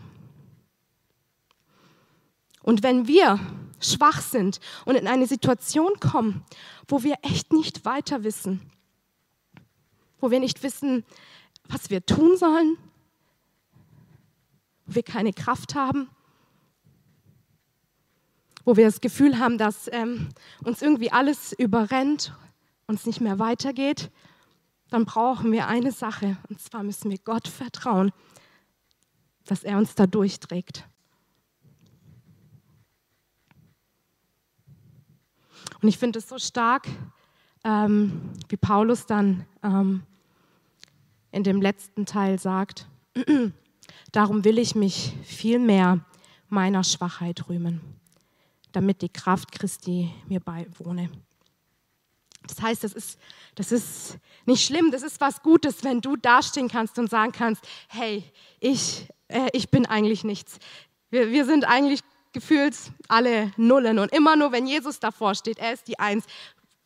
Und 2.63 2.81
wenn 2.81 3.07
wir 3.07 3.39
schwach 3.79 4.21
sind 4.21 4.59
und 4.85 4.95
in 4.95 5.07
eine 5.07 5.27
Situation 5.27 5.99
kommen, 5.99 6.43
wo 6.87 7.03
wir 7.03 7.17
echt 7.21 7.53
nicht 7.53 7.85
weiter 7.85 8.23
wissen, 8.23 8.61
wo 10.19 10.31
wir 10.31 10.39
nicht 10.39 10.63
wissen, 10.63 11.05
was 11.67 11.89
wir 11.89 12.05
tun 12.05 12.37
sollen, 12.37 12.77
wo 14.85 14.95
wir 14.95 15.03
keine 15.03 15.33
Kraft 15.33 15.75
haben, 15.75 16.09
wo 18.63 18.77
wir 18.77 18.85
das 18.85 19.01
Gefühl 19.01 19.37
haben, 19.39 19.57
dass 19.57 19.89
ähm, 19.91 20.29
uns 20.63 20.81
irgendwie 20.81 21.11
alles 21.11 21.51
überrennt, 21.51 22.33
uns 22.87 23.05
nicht 23.05 23.19
mehr 23.19 23.39
weitergeht, 23.39 24.09
dann 24.89 25.05
brauchen 25.05 25.51
wir 25.51 25.67
eine 25.67 25.91
Sache, 25.91 26.37
und 26.49 26.61
zwar 26.61 26.83
müssen 26.83 27.11
wir 27.11 27.17
Gott 27.17 27.47
vertrauen, 27.47 28.13
dass 29.45 29.63
er 29.63 29.77
uns 29.77 29.95
da 29.95 30.07
durchträgt. 30.07 30.87
Und 35.83 35.89
ich 35.89 35.99
finde 35.99 36.17
es 36.17 36.27
so 36.27 36.39
stark, 36.39 36.87
ähm, 37.63 38.31
wie 38.49 38.57
Paulus 38.57 39.05
dann 39.05 39.45
ähm, 39.61 40.01
in 41.31 41.43
dem 41.43 41.61
letzten 41.61 42.07
Teil 42.07 42.39
sagt, 42.39 42.87
Darum 44.13 44.43
will 44.43 44.59
ich 44.59 44.75
mich 44.75 45.13
viel 45.23 45.57
mehr 45.57 46.05
meiner 46.47 46.83
Schwachheit 46.83 47.49
rühmen, 47.49 47.81
damit 48.71 49.01
die 49.01 49.09
Kraft 49.09 49.51
Christi 49.51 50.13
mir 50.27 50.39
beiwohne. 50.39 51.09
Das 52.45 52.61
heißt, 52.61 52.83
das 52.83 52.93
ist, 52.93 53.17
das 53.55 53.71
ist 53.71 54.19
nicht 54.45 54.63
schlimm, 54.63 54.91
das 54.91 55.01
ist 55.01 55.19
was 55.19 55.41
Gutes, 55.41 55.83
wenn 55.83 55.99
du 55.99 56.15
dastehen 56.15 56.67
kannst 56.67 56.99
und 56.99 57.09
sagen 57.09 57.31
kannst, 57.31 57.67
hey, 57.87 58.23
ich, 58.59 59.07
äh, 59.29 59.49
ich 59.53 59.69
bin 59.69 59.87
eigentlich 59.87 60.23
nichts. 60.23 60.59
Wir, 61.09 61.31
wir 61.31 61.45
sind 61.45 61.65
eigentlich 61.65 62.01
gefühlt 62.33 62.75
alle 63.07 63.51
Nullen 63.57 63.99
und 63.99 64.11
immer 64.11 64.35
nur, 64.35 64.51
wenn 64.51 64.67
Jesus 64.67 64.99
davor 64.99 65.35
steht, 65.35 65.59
er 65.59 65.73
ist 65.73 65.87
die 65.87 65.99
Eins, 65.99 66.25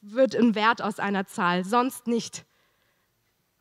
wird 0.02 0.36
ein 0.36 0.56
Wert 0.56 0.82
aus 0.82 1.00
einer 1.00 1.26
Zahl, 1.26 1.66
sonst 1.66 2.08
nicht. 2.08 2.46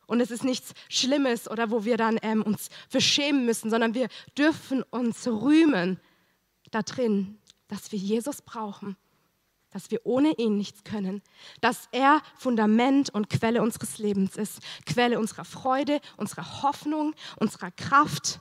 Und 0.05 0.21
es 0.21 0.31
ist 0.31 0.43
nichts 0.43 0.73
Schlimmes 0.89 1.49
oder 1.49 1.69
wo 1.69 1.83
wir 1.83 1.97
dann 1.97 2.17
ähm, 2.21 2.41
uns 2.41 2.69
verschämen 2.89 3.45
müssen, 3.45 3.69
sondern 3.69 3.93
wir 3.93 4.07
dürfen 4.37 4.83
uns 4.83 5.27
rühmen 5.27 5.99
da 6.71 6.81
drin, 6.81 7.37
dass 7.67 7.91
wir 7.91 7.99
Jesus 7.99 8.41
brauchen, 8.41 8.95
dass 9.71 9.91
wir 9.91 10.05
ohne 10.05 10.31
ihn 10.37 10.57
nichts 10.57 10.83
können, 10.83 11.21
dass 11.59 11.89
er 11.91 12.21
Fundament 12.37 13.09
und 13.09 13.29
Quelle 13.29 13.61
unseres 13.61 13.97
Lebens 13.97 14.37
ist, 14.37 14.59
Quelle 14.85 15.19
unserer 15.19 15.45
Freude, 15.45 15.99
unserer 16.15 16.63
Hoffnung, 16.63 17.13
unserer 17.37 17.71
Kraft. 17.71 18.39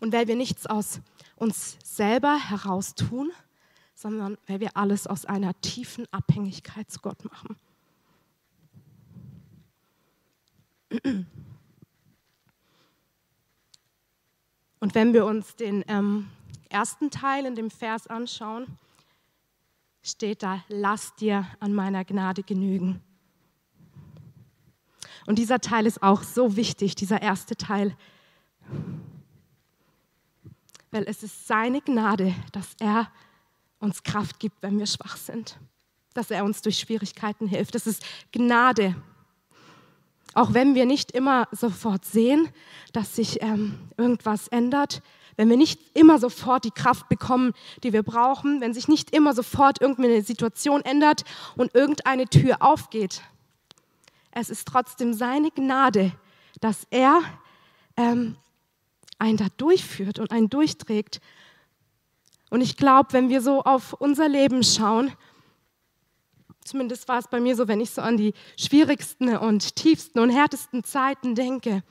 Und 0.00 0.12
weil 0.12 0.28
wir 0.28 0.36
nichts 0.36 0.66
aus 0.66 1.00
uns 1.36 1.78
selber 1.84 2.36
heraus 2.36 2.94
tun, 2.94 3.30
sondern 3.94 4.36
weil 4.46 4.60
wir 4.60 4.76
alles 4.76 5.06
aus 5.06 5.24
einer 5.24 5.58
tiefen 5.60 6.06
Abhängigkeit 6.12 6.90
zu 6.90 7.00
Gott 7.00 7.24
machen. 7.24 7.56
Und 14.80 14.94
wenn 14.94 15.12
wir 15.14 15.24
uns 15.24 15.56
den 15.56 15.84
ähm, 15.88 16.28
ersten 16.68 17.10
Teil 17.10 17.46
in 17.46 17.54
dem 17.54 17.70
Vers 17.70 18.06
anschauen, 18.06 18.66
steht 20.02 20.42
da, 20.42 20.62
lass 20.68 21.14
dir 21.16 21.46
an 21.58 21.74
meiner 21.74 22.04
Gnade 22.04 22.42
genügen. 22.42 23.02
Und 25.26 25.38
dieser 25.38 25.60
Teil 25.60 25.86
ist 25.86 26.02
auch 26.02 26.22
so 26.22 26.54
wichtig, 26.54 26.94
dieser 26.94 27.20
erste 27.20 27.56
Teil, 27.56 27.96
weil 30.96 31.04
es 31.08 31.22
ist 31.22 31.46
seine 31.46 31.82
Gnade, 31.82 32.34
dass 32.52 32.74
er 32.80 33.12
uns 33.80 34.02
Kraft 34.02 34.40
gibt, 34.40 34.62
wenn 34.62 34.78
wir 34.78 34.86
schwach 34.86 35.18
sind, 35.18 35.58
dass 36.14 36.30
er 36.30 36.42
uns 36.42 36.62
durch 36.62 36.78
Schwierigkeiten 36.78 37.46
hilft. 37.46 37.74
Das 37.74 37.86
ist 37.86 38.02
Gnade. 38.32 38.96
Auch 40.32 40.54
wenn 40.54 40.74
wir 40.74 40.86
nicht 40.86 41.12
immer 41.12 41.48
sofort 41.52 42.06
sehen, 42.06 42.48
dass 42.94 43.14
sich 43.14 43.42
ähm, 43.42 43.90
irgendwas 43.98 44.48
ändert, 44.48 45.02
wenn 45.36 45.50
wir 45.50 45.58
nicht 45.58 45.78
immer 45.92 46.18
sofort 46.18 46.64
die 46.64 46.70
Kraft 46.70 47.10
bekommen, 47.10 47.52
die 47.82 47.92
wir 47.92 48.02
brauchen, 48.02 48.62
wenn 48.62 48.72
sich 48.72 48.88
nicht 48.88 49.10
immer 49.10 49.34
sofort 49.34 49.82
irgendeine 49.82 50.22
Situation 50.22 50.80
ändert 50.80 51.24
und 51.56 51.74
irgendeine 51.74 52.24
Tür 52.24 52.62
aufgeht. 52.62 53.20
Es 54.30 54.48
ist 54.48 54.66
trotzdem 54.66 55.12
seine 55.12 55.50
Gnade, 55.50 56.12
dass 56.62 56.86
er 56.88 57.20
ähm, 57.98 58.38
einen 59.18 59.36
da 59.36 59.46
durchführt 59.56 60.18
und 60.18 60.30
einen 60.30 60.48
durchträgt 60.48 61.20
und 62.50 62.60
ich 62.60 62.76
glaube, 62.76 63.12
wenn 63.12 63.28
wir 63.28 63.40
so 63.40 63.62
auf 63.62 63.92
unser 63.94 64.28
Leben 64.28 64.62
schauen, 64.62 65.12
zumindest 66.64 67.08
war 67.08 67.18
es 67.18 67.28
bei 67.28 67.40
mir 67.40 67.56
so, 67.56 67.68
wenn 67.68 67.80
ich 67.80 67.90
so 67.90 68.02
an 68.02 68.16
die 68.16 68.34
schwierigsten 68.56 69.36
und 69.36 69.76
tiefsten 69.76 70.20
und 70.20 70.30
härtesten 70.30 70.84
Zeiten 70.84 71.34
denke, 71.34 71.82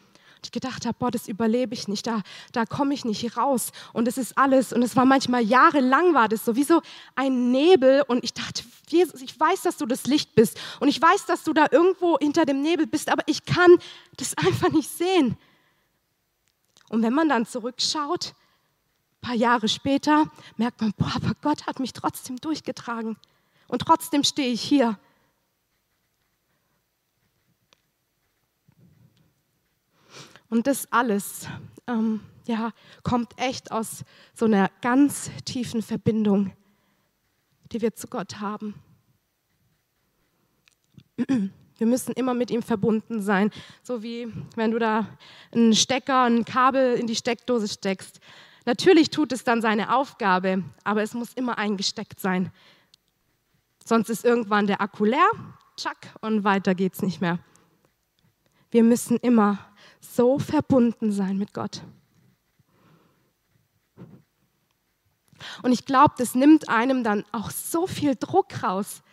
ich 0.44 0.52
gedacht 0.52 0.86
habe, 0.86 0.96
boah, 1.00 1.10
das 1.10 1.28
überlebe 1.28 1.74
ich 1.74 1.88
nicht, 1.88 2.06
da, 2.06 2.22
da 2.52 2.66
komme 2.66 2.94
ich 2.94 3.04
nicht 3.04 3.36
raus. 3.36 3.72
Und 3.94 4.08
es 4.08 4.20
ist 4.20 4.38
alles, 4.38 4.74
und 4.74 4.84
es 4.84 4.96
war 4.96 5.04
manchmal 5.04 5.44
jahrelang 5.44 6.14
war 6.14 6.30
das 6.30 6.46
so, 6.46 6.56
wie 6.56 6.64
so 6.64 6.82
ein 7.16 7.50
Nebel. 7.50 8.04
Und 8.08 8.24
ich 8.24 8.32
dachte, 8.32 8.62
Jesus, 8.88 9.24
ich 9.24 9.40
weiß, 9.40 9.64
dass 9.64 9.78
du 9.78 9.88
das 9.88 10.06
Licht 10.06 10.36
bist. 10.36 10.60
Und 10.80 10.88
ich 10.88 11.02
weiß, 11.02 11.26
dass 11.26 11.44
du 11.44 11.54
da 11.54 11.66
irgendwo 11.72 12.20
hinter 12.20 12.46
dem 12.46 12.62
Nebel 12.62 12.86
bist, 12.86 13.10
aber 13.10 13.24
ich 13.26 13.46
kann 13.46 13.76
das 14.18 14.38
einfach 14.38 14.72
nicht 14.72 14.90
sehen. 14.90 15.36
Und 16.96 17.02
wenn 17.02 17.14
man 17.14 17.28
dann 17.28 17.46
zurückschaut, 17.46 18.34
paar 19.20 19.36
Jahre 19.36 19.68
später 19.68 20.32
merkt 20.56 20.80
man, 20.80 20.94
boah, 20.96 21.12
aber 21.14 21.34
Gott 21.42 21.68
hat 21.68 21.82
mich 21.82 21.92
trotzdem 21.92 22.38
durchgetragen. 22.38 23.18
Und 23.68 23.80
trotzdem 23.80 24.24
stehe 24.24 24.54
ich 24.54 24.62
hier. 24.62 24.98
Und 30.48 30.68
das 30.68 30.90
alles 30.90 31.50
ähm, 31.86 32.22
ja, 32.48 32.72
kommt 33.04 33.38
echt 33.42 33.74
aus 33.74 34.06
so 34.34 34.46
einer 34.46 34.72
ganz 34.80 35.30
tiefen 35.44 35.82
Verbindung, 35.82 36.54
die 37.74 37.82
wir 37.82 37.94
zu 37.94 38.08
Gott 38.08 38.40
haben. 38.40 38.74
Wir 41.78 41.88
müssen 41.88 42.14
immer 42.14 42.34
mit 42.34 42.52
ihm 42.52 42.62
verbunden 42.62 43.22
sein, 43.22 43.52
so 43.84 44.02
wie 44.02 44.32
wenn 44.56 44.72
du 44.72 44.80
da 44.80 45.08
einen 45.52 45.76
Stecker, 45.76 46.24
ein 46.24 46.46
Kabel 46.46 46.96
in 46.96 47.08
die 47.08 47.16
Steckdose 47.16 47.68
steckst. 47.68 48.20
Natürlich 48.66 49.10
tut 49.10 49.32
es 49.32 49.44
dann 49.44 49.62
seine 49.62 49.96
Aufgabe, 49.96 50.64
aber 50.84 51.04
es 51.04 51.14
muss 51.14 51.34
immer 51.34 51.58
eingesteckt 51.58 52.20
sein. 52.20 52.52
Sonst 53.84 54.10
ist 54.10 54.26
irgendwann 54.26 54.68
der 54.68 54.82
Akku 54.82 55.06
leer, 55.06 55.30
tschack, 55.76 56.14
und 56.22 56.44
weiter 56.44 56.74
geht's 56.74 57.02
nicht 57.02 57.22
mehr. 57.22 57.40
Wir 58.72 58.84
müssen 58.84 59.18
immer 59.18 59.60
so 60.00 60.40
verbunden 60.40 61.12
sein 61.12 61.38
mit 61.38 61.54
Gott. 61.54 61.84
Und 65.62 65.72
ich 65.72 65.86
glaube, 65.86 66.14
das 66.18 66.36
nimmt 66.36 66.70
einem 66.70 67.04
dann 67.04 67.26
auch 67.32 67.52
so 67.52 67.88
viel 67.88 68.16
Druck 68.16 68.64
raus, 68.64 69.04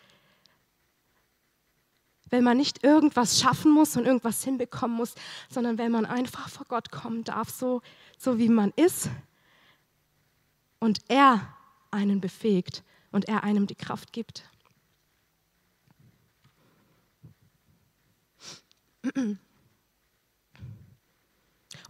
wenn 2.32 2.42
man 2.42 2.56
nicht 2.56 2.82
irgendwas 2.82 3.38
schaffen 3.38 3.70
muss 3.70 3.94
und 3.94 4.06
irgendwas 4.06 4.42
hinbekommen 4.42 4.96
muss, 4.96 5.14
sondern 5.50 5.76
wenn 5.76 5.92
man 5.92 6.06
einfach 6.06 6.48
vor 6.48 6.64
Gott 6.66 6.90
kommen 6.90 7.24
darf, 7.24 7.50
so, 7.50 7.82
so 8.16 8.38
wie 8.38 8.48
man 8.48 8.72
ist 8.74 9.10
und 10.80 11.00
er 11.08 11.54
einen 11.90 12.22
befähigt 12.22 12.82
und 13.12 13.28
er 13.28 13.44
einem 13.44 13.66
die 13.66 13.74
Kraft 13.74 14.14
gibt. 14.14 14.44
Und 19.14 19.38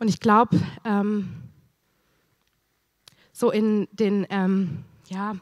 ich 0.08 0.18
glaube, 0.18 0.60
ähm, 0.84 1.44
so 3.32 3.52
in 3.52 3.86
den, 3.92 4.26
ähm, 4.28 4.82
ja, 5.06 5.36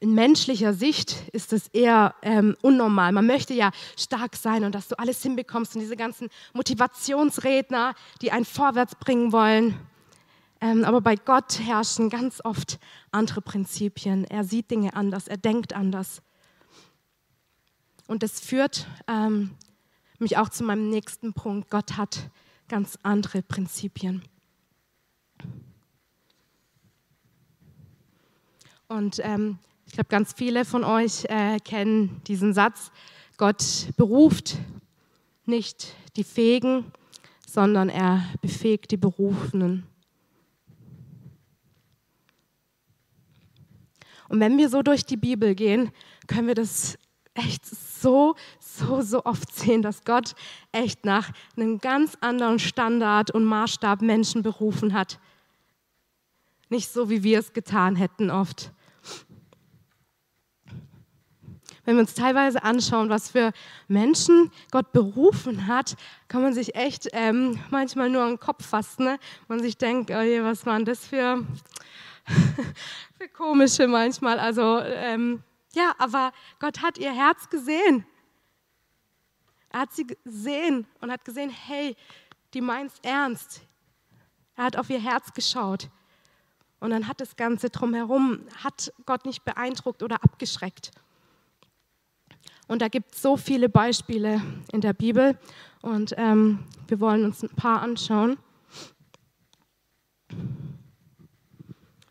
in 0.00 0.14
menschlicher 0.14 0.74
Sicht 0.74 1.28
ist 1.32 1.52
es 1.52 1.68
eher 1.68 2.14
ähm, 2.22 2.56
unnormal. 2.62 3.12
Man 3.12 3.26
möchte 3.26 3.54
ja 3.54 3.72
stark 3.96 4.36
sein 4.36 4.64
und 4.64 4.74
dass 4.74 4.88
du 4.88 4.98
alles 4.98 5.22
hinbekommst 5.22 5.74
und 5.74 5.80
diese 5.80 5.96
ganzen 5.96 6.28
Motivationsredner, 6.54 7.94
die 8.22 8.30
einen 8.30 8.44
vorwärts 8.44 8.94
bringen 8.94 9.32
wollen. 9.32 9.78
Ähm, 10.60 10.84
aber 10.84 11.00
bei 11.00 11.16
Gott 11.16 11.60
herrschen 11.60 12.10
ganz 12.10 12.40
oft 12.44 12.78
andere 13.10 13.40
Prinzipien. 13.40 14.24
Er 14.24 14.44
sieht 14.44 14.70
Dinge 14.70 14.94
anders, 14.94 15.28
er 15.28 15.36
denkt 15.36 15.72
anders. 15.72 16.22
Und 18.06 18.22
das 18.22 18.40
führt 18.40 18.86
ähm, 19.06 19.50
mich 20.18 20.36
auch 20.36 20.48
zu 20.48 20.64
meinem 20.64 20.90
nächsten 20.90 21.32
Punkt. 21.32 21.70
Gott 21.70 21.96
hat 21.96 22.30
ganz 22.68 22.98
andere 23.02 23.42
Prinzipien. 23.42 24.22
Und 28.88 29.20
ähm, 29.22 29.58
ich 29.88 29.94
glaube, 29.94 30.10
ganz 30.10 30.34
viele 30.34 30.64
von 30.64 30.84
euch 30.84 31.24
äh, 31.24 31.58
kennen 31.58 32.20
diesen 32.26 32.52
Satz. 32.52 32.92
Gott 33.38 33.88
beruft 33.96 34.58
nicht 35.46 35.94
die 36.16 36.24
Fähigen, 36.24 36.92
sondern 37.46 37.88
er 37.88 38.22
befähigt 38.42 38.90
die 38.90 38.98
Berufenen. 38.98 39.86
Und 44.28 44.40
wenn 44.40 44.58
wir 44.58 44.68
so 44.68 44.82
durch 44.82 45.06
die 45.06 45.16
Bibel 45.16 45.54
gehen, 45.54 45.90
können 46.26 46.48
wir 46.48 46.54
das 46.54 46.98
echt 47.32 47.64
so, 47.64 48.34
so, 48.60 49.00
so 49.00 49.24
oft 49.24 49.54
sehen, 49.54 49.80
dass 49.80 50.04
Gott 50.04 50.34
echt 50.70 51.06
nach 51.06 51.30
einem 51.56 51.78
ganz 51.78 52.14
anderen 52.20 52.58
Standard 52.58 53.30
und 53.30 53.44
Maßstab 53.44 54.02
Menschen 54.02 54.42
berufen 54.42 54.92
hat. 54.92 55.18
Nicht 56.68 56.92
so, 56.92 57.08
wie 57.08 57.22
wir 57.22 57.38
es 57.38 57.54
getan 57.54 57.96
hätten 57.96 58.30
oft. 58.30 58.72
Wenn 61.88 61.96
wir 61.96 62.02
uns 62.02 62.12
teilweise 62.12 62.62
anschauen, 62.64 63.08
was 63.08 63.30
für 63.30 63.50
Menschen 63.86 64.52
Gott 64.70 64.92
berufen 64.92 65.68
hat, 65.68 65.96
kann 66.28 66.42
man 66.42 66.52
sich 66.52 66.74
echt 66.74 67.08
ähm, 67.12 67.58
manchmal 67.70 68.10
nur 68.10 68.20
an 68.24 68.32
den 68.32 68.38
Kopf 68.38 68.66
fassen. 68.66 69.04
Ne? 69.04 69.18
Man 69.48 69.60
sich 69.60 69.78
denkt, 69.78 70.10
oh 70.10 70.20
je, 70.20 70.42
was 70.42 70.66
waren 70.66 70.84
das 70.84 71.06
für 71.06 71.46
für 73.16 73.28
komische 73.28 73.88
manchmal. 73.88 74.38
Also 74.38 74.80
ähm, 74.80 75.42
ja, 75.72 75.94
aber 75.96 76.32
Gott 76.60 76.82
hat 76.82 76.98
ihr 76.98 77.10
Herz 77.10 77.48
gesehen. 77.48 78.04
Er 79.70 79.80
hat 79.80 79.94
sie 79.94 80.08
gesehen 80.08 80.86
und 81.00 81.10
hat 81.10 81.24
gesehen, 81.24 81.48
hey, 81.48 81.96
die 82.52 82.60
meint's 82.60 82.96
ernst. 83.00 83.62
Er 84.56 84.64
hat 84.64 84.76
auf 84.76 84.90
ihr 84.90 85.00
Herz 85.00 85.32
geschaut. 85.32 85.88
Und 86.80 86.90
dann 86.90 87.08
hat 87.08 87.22
das 87.22 87.34
Ganze 87.36 87.70
drumherum, 87.70 88.40
hat 88.62 88.92
Gott 89.06 89.24
nicht 89.24 89.46
beeindruckt 89.46 90.02
oder 90.02 90.22
abgeschreckt. 90.22 90.90
Und 92.68 92.82
da 92.82 92.88
gibt 92.88 93.14
es 93.14 93.22
so 93.22 93.36
viele 93.36 93.68
Beispiele 93.68 94.42
in 94.72 94.82
der 94.82 94.92
Bibel 94.92 95.38
und 95.80 96.14
ähm, 96.18 96.60
wir 96.86 97.00
wollen 97.00 97.24
uns 97.24 97.42
ein 97.42 97.48
paar 97.48 97.80
anschauen. 97.80 98.36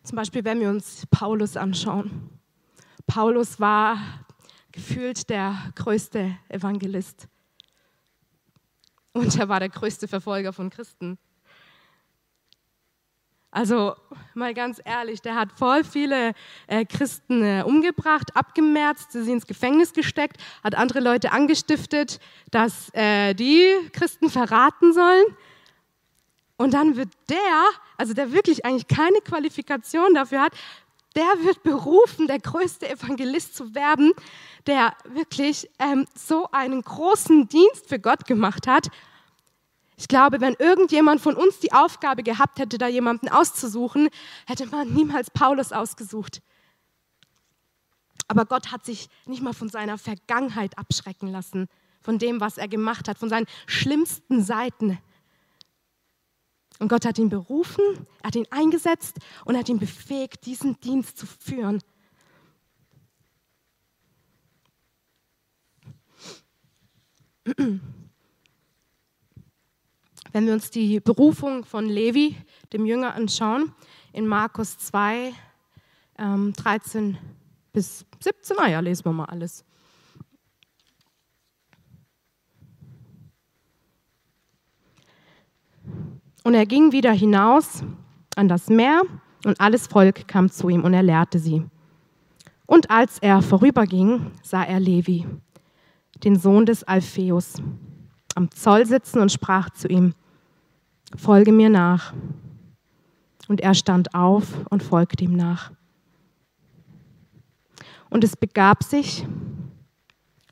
Zum 0.02 0.16
Beispiel, 0.16 0.44
wenn 0.44 0.60
wir 0.60 0.68
uns 0.68 1.06
Paulus 1.10 1.56
anschauen. 1.56 2.30
Paulus 3.06 3.60
war 3.60 3.98
gefühlt 4.72 5.30
der 5.30 5.56
größte 5.76 6.36
Evangelist. 6.48 7.28
Und 9.12 9.36
er 9.38 9.48
war 9.48 9.60
der 9.60 9.68
größte 9.68 10.08
Verfolger 10.08 10.52
von 10.52 10.70
Christen. 10.70 11.18
Also 13.50 13.94
mal 14.34 14.52
ganz 14.52 14.80
ehrlich, 14.84 15.22
der 15.22 15.34
hat 15.34 15.52
voll 15.52 15.82
viele 15.82 16.32
äh, 16.66 16.84
Christen 16.84 17.42
äh, 17.42 17.62
umgebracht, 17.64 18.36
abgemerzt, 18.36 19.12
sie 19.12 19.32
ins 19.32 19.46
Gefängnis 19.46 19.94
gesteckt, 19.94 20.36
hat 20.62 20.74
andere 20.74 21.00
Leute 21.00 21.32
angestiftet, 21.32 22.20
dass 22.50 22.92
äh, 22.92 23.32
die 23.34 23.72
Christen 23.92 24.28
verraten 24.28 24.92
sollen. 24.92 25.24
Und 26.58 26.74
dann 26.74 26.96
wird 26.96 27.08
der, 27.30 27.64
also 27.96 28.12
der 28.12 28.32
wirklich 28.32 28.66
eigentlich 28.66 28.88
keine 28.88 29.20
Qualifikation 29.20 30.12
dafür 30.12 30.42
hat, 30.42 30.52
der 31.16 31.44
wird 31.44 31.62
berufen, 31.62 32.26
der 32.26 32.40
größte 32.40 32.88
Evangelist 32.88 33.56
zu 33.56 33.74
werden, 33.74 34.12
der 34.66 34.92
wirklich 35.04 35.70
ähm, 35.78 36.04
so 36.14 36.48
einen 36.52 36.82
großen 36.82 37.48
Dienst 37.48 37.88
für 37.88 37.98
Gott 37.98 38.26
gemacht 38.26 38.66
hat 38.66 38.88
ich 39.98 40.06
glaube, 40.06 40.40
wenn 40.40 40.54
irgendjemand 40.54 41.20
von 41.20 41.34
uns 41.34 41.58
die 41.58 41.72
Aufgabe 41.72 42.22
gehabt 42.22 42.60
hätte, 42.60 42.78
da 42.78 42.86
jemanden 42.86 43.28
auszusuchen, 43.28 44.10
hätte 44.46 44.66
man 44.66 44.94
niemals 44.94 45.28
Paulus 45.28 45.72
ausgesucht. 45.72 46.40
Aber 48.28 48.44
Gott 48.44 48.70
hat 48.70 48.86
sich 48.86 49.08
nicht 49.26 49.42
mal 49.42 49.54
von 49.54 49.68
seiner 49.68 49.98
Vergangenheit 49.98 50.78
abschrecken 50.78 51.28
lassen, 51.28 51.66
von 52.00 52.20
dem, 52.20 52.40
was 52.40 52.58
er 52.58 52.68
gemacht 52.68 53.08
hat, 53.08 53.18
von 53.18 53.28
seinen 53.28 53.46
schlimmsten 53.66 54.44
Seiten. 54.44 54.98
Und 56.78 56.86
Gott 56.86 57.04
hat 57.04 57.18
ihn 57.18 57.28
berufen, 57.28 57.82
er 58.22 58.28
hat 58.28 58.36
ihn 58.36 58.46
eingesetzt 58.50 59.16
und 59.46 59.56
hat 59.56 59.68
ihn 59.68 59.80
befähigt, 59.80 60.46
diesen 60.46 60.78
Dienst 60.78 61.18
zu 61.18 61.26
führen. 61.26 61.82
Wenn 70.32 70.46
wir 70.46 70.52
uns 70.52 70.70
die 70.70 71.00
Berufung 71.00 71.64
von 71.64 71.86
Levi, 71.86 72.36
dem 72.72 72.86
Jünger, 72.86 73.14
anschauen, 73.14 73.72
in 74.12 74.26
Markus 74.26 74.78
2, 74.78 75.32
ähm, 76.18 76.52
13 76.54 77.16
bis 77.72 78.04
17, 78.20 78.56
naja, 78.56 78.80
lesen 78.80 79.04
wir 79.04 79.12
mal 79.12 79.24
alles. 79.24 79.64
Und 86.44 86.54
er 86.54 86.66
ging 86.66 86.92
wieder 86.92 87.12
hinaus 87.12 87.82
an 88.36 88.48
das 88.48 88.68
Meer 88.68 89.02
und 89.44 89.60
alles 89.60 89.86
Volk 89.86 90.26
kam 90.28 90.50
zu 90.50 90.68
ihm 90.68 90.84
und 90.84 90.94
er 90.94 91.02
lehrte 91.02 91.38
sie. 91.38 91.64
Und 92.66 92.90
als 92.90 93.18
er 93.18 93.42
vorüberging, 93.42 94.32
sah 94.42 94.62
er 94.62 94.80
Levi, 94.80 95.26
den 96.24 96.36
Sohn 96.36 96.66
des 96.66 96.84
Alpheus, 96.84 97.62
am 98.34 98.50
Zoll 98.50 98.86
sitzen 98.86 99.20
und 99.20 99.32
sprach 99.32 99.70
zu 99.70 99.88
ihm, 99.88 100.14
folge 101.16 101.52
mir 101.52 101.70
nach. 101.70 102.12
Und 103.48 103.60
er 103.60 103.74
stand 103.74 104.14
auf 104.14 104.66
und 104.68 104.82
folgte 104.82 105.24
ihm 105.24 105.34
nach. 105.34 105.72
Und 108.10 108.24
es 108.24 108.36
begab 108.36 108.82
sich, 108.82 109.26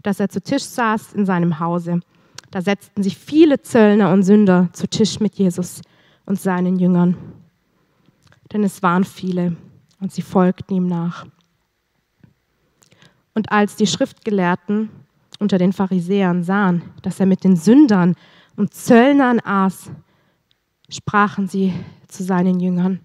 dass 0.03 0.21
er 0.21 0.29
zu 0.29 0.41
Tisch 0.41 0.65
saß 0.65 1.15
in 1.15 1.27
seinem 1.27 1.59
Hause. 1.59 2.01
Da 2.51 2.63
setzten 2.63 3.03
sich 3.03 3.17
viele 3.17 3.61
Zöllner 3.61 4.13
und 4.13 4.23
Sünder 4.23 4.69
zu 4.73 4.89
Tisch 4.89 5.21
mit 5.21 5.35
Jesus 5.35 5.83
und 6.25 6.41
seinen 6.41 6.79
Jüngern. 6.79 7.17
Denn 8.53 8.63
es 8.63 8.83
waren 8.83 9.05
viele 9.05 9.57
und 10.01 10.13
sie 10.13 10.23
folgten 10.23 10.75
ihm 10.75 10.87
nach. 10.87 11.27
Und 13.35 13.53
als 13.53 13.77
die 13.77 13.87
Schriftgelehrten 13.87 14.91
unter 15.39 15.59
den 15.59 15.73
Pharisäern 15.73 16.43
sahen, 16.43 16.83
dass 17.03 17.21
er 17.21 17.27
mit 17.27 17.45
den 17.45 17.57
Sündern 17.57 18.15
und 18.57 18.75
Zöllnern 18.75 19.41
aß, 19.41 19.91
sprachen 20.89 21.49
sie 21.49 21.75
zu 22.09 22.23
seinen 22.23 22.61
Jüngern. 22.61 23.01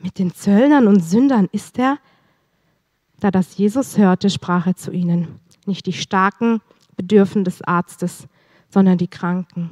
Mit 0.00 0.18
den 0.18 0.32
Zöllnern 0.34 0.86
und 0.86 1.00
Sündern 1.00 1.48
ist 1.52 1.78
er? 1.78 1.98
Da 3.20 3.30
das 3.30 3.56
Jesus 3.56 3.96
hörte, 3.96 4.28
sprach 4.28 4.66
er 4.66 4.76
zu 4.76 4.90
ihnen, 4.92 5.40
nicht 5.66 5.86
die 5.86 5.92
Starken 5.92 6.60
bedürfen 6.96 7.44
des 7.44 7.62
Arztes, 7.62 8.28
sondern 8.68 8.98
die 8.98 9.08
Kranken. 9.08 9.70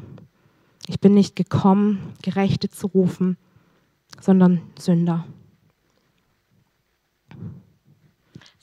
Ich 0.88 1.00
bin 1.00 1.14
nicht 1.14 1.36
gekommen, 1.36 2.14
Gerechte 2.22 2.70
zu 2.70 2.86
rufen, 2.88 3.36
sondern 4.20 4.62
Sünder. 4.78 5.26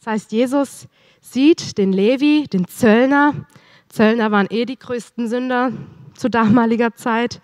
Das 0.10 0.24
heißt, 0.24 0.32
Jesus 0.32 0.88
sieht 1.22 1.78
den 1.78 1.94
Levi, 1.94 2.48
den 2.52 2.68
Zöllner. 2.68 3.46
Zöllner 3.90 4.32
waren 4.32 4.48
eh 4.50 4.66
die 4.66 4.80
größten 4.80 5.30
Sünder 5.30 5.72
zu 6.16 6.30
damaliger 6.30 6.96
Zeit. 6.96 7.44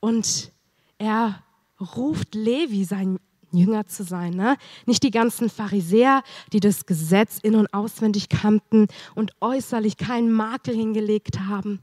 Und 0.00 0.52
er 0.96 1.42
ruft 1.78 2.34
Levi, 2.34 2.84
sein 2.84 3.18
Jünger 3.52 3.88
zu 3.88 4.04
sein. 4.04 4.32
Ne? 4.32 4.56
Nicht 4.86 5.02
die 5.02 5.10
ganzen 5.10 5.50
Pharisäer, 5.50 6.22
die 6.54 6.60
das 6.60 6.86
Gesetz 6.86 7.40
in- 7.42 7.56
und 7.56 7.74
auswendig 7.74 8.30
kannten 8.30 8.86
und 9.14 9.32
äußerlich 9.42 9.98
keinen 9.98 10.32
Makel 10.32 10.74
hingelegt 10.74 11.40
haben, 11.40 11.80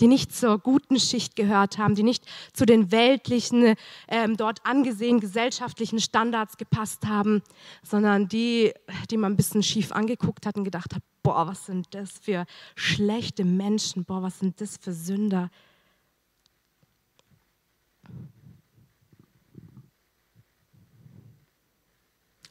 die 0.00 0.08
nicht 0.08 0.34
zur 0.34 0.58
guten 0.58 0.98
Schicht 0.98 1.36
gehört 1.36 1.78
haben, 1.78 1.94
die 1.94 2.02
nicht 2.02 2.24
zu 2.52 2.66
den 2.66 2.90
weltlichen, 2.92 3.74
ähm, 4.08 4.36
dort 4.36 4.64
angesehenen 4.64 5.20
gesellschaftlichen 5.20 6.00
Standards 6.00 6.56
gepasst 6.56 7.06
haben, 7.06 7.42
sondern 7.82 8.28
die, 8.28 8.72
die 9.10 9.16
man 9.16 9.32
ein 9.32 9.36
bisschen 9.36 9.62
schief 9.62 9.92
angeguckt 9.92 10.46
hat 10.46 10.56
und 10.56 10.64
gedacht 10.64 10.94
hat, 10.94 11.02
boah, 11.22 11.46
was 11.46 11.66
sind 11.66 11.88
das 11.92 12.12
für 12.20 12.46
schlechte 12.74 13.44
Menschen, 13.44 14.04
boah, 14.04 14.22
was 14.22 14.38
sind 14.38 14.60
das 14.60 14.76
für 14.76 14.92
Sünder. 14.92 15.50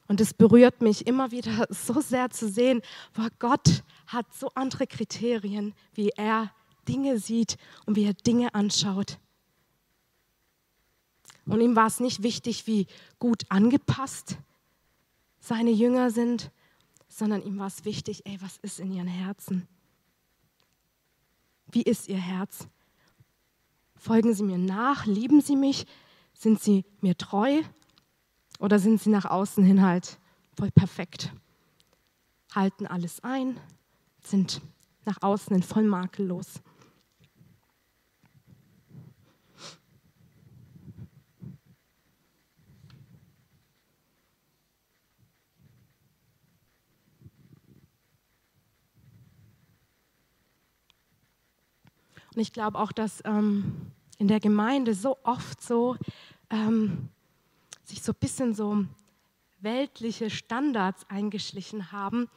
Und 0.08 0.22
es 0.22 0.34
berührt 0.34 0.82
mich 0.82 1.08
immer 1.08 1.32
wieder 1.32 1.66
so 1.70 2.00
sehr 2.00 2.30
zu 2.30 2.48
sehen, 2.48 2.82
boah, 3.14 3.30
Gott 3.40 3.84
hat 4.08 4.28
so 4.34 4.50
andere 4.54 4.86
Kriterien, 4.86 5.74
wie 5.94 6.10
er 6.10 6.52
Dinge 6.88 7.20
sieht 7.20 7.58
und 7.86 7.96
wie 7.96 8.06
er 8.06 8.14
Dinge 8.14 8.54
anschaut. 8.56 9.20
Und 11.46 11.62
ihm 11.62 11.76
war 11.76 11.88
es 11.88 12.00
nicht 12.00 12.24
wichtig, 12.24 12.68
wie 12.68 12.88
gut 13.20 13.44
angepasst 13.50 14.38
seine 15.40 15.72
Jünger 15.72 16.10
sind, 16.10 16.52
sondern 17.08 17.44
ihm 17.44 17.60
war 17.60 17.68
es 17.68 17.86
wichtig, 17.86 18.26
ey, 18.26 18.38
was 18.42 18.58
ist 18.58 18.80
in 18.80 18.92
ihren 18.92 19.08
Herzen? 19.08 19.68
Wie 21.72 21.84
ist 21.84 22.08
ihr 22.08 22.18
Herz? 22.18 22.68
Folgen 23.96 24.34
sie 24.34 24.44
mir 24.44 24.58
nach? 24.58 25.06
Lieben 25.06 25.42
sie 25.42 25.56
mich? 25.56 25.86
Sind 26.34 26.62
sie 26.62 26.84
mir 27.02 27.18
treu? 27.18 27.62
Oder 28.60 28.80
sind 28.80 29.02
sie 29.02 29.10
nach 29.10 29.26
außen 29.26 29.64
hin 29.64 29.82
halt 29.82 30.20
voll 30.58 30.72
perfekt? 30.72 31.32
Halten 32.54 32.88
alles 32.88 33.24
ein, 33.24 33.60
sind 34.24 34.62
nach 35.06 35.22
außen 35.22 35.54
hin 35.54 35.64
voll 35.64 35.84
makellos. 35.84 36.62
Und 52.36 52.42
ich 52.42 52.54
glaube 52.54 52.78
auch, 52.80 52.92
dass 52.92 53.22
ähm, 53.26 53.92
in 54.18 54.28
der 54.28 54.40
Gemeinde 54.40 54.94
so 54.94 55.18
oft 55.24 55.62
so 55.62 55.96
ähm, 56.50 57.10
sich 57.84 58.02
so 58.02 58.12
ein 58.12 58.20
bisschen 58.20 58.54
so 58.54 58.86
weltliche 59.62 60.30
Standards 60.30 61.06
eingeschlichen 61.10 61.92
haben, 61.92 62.30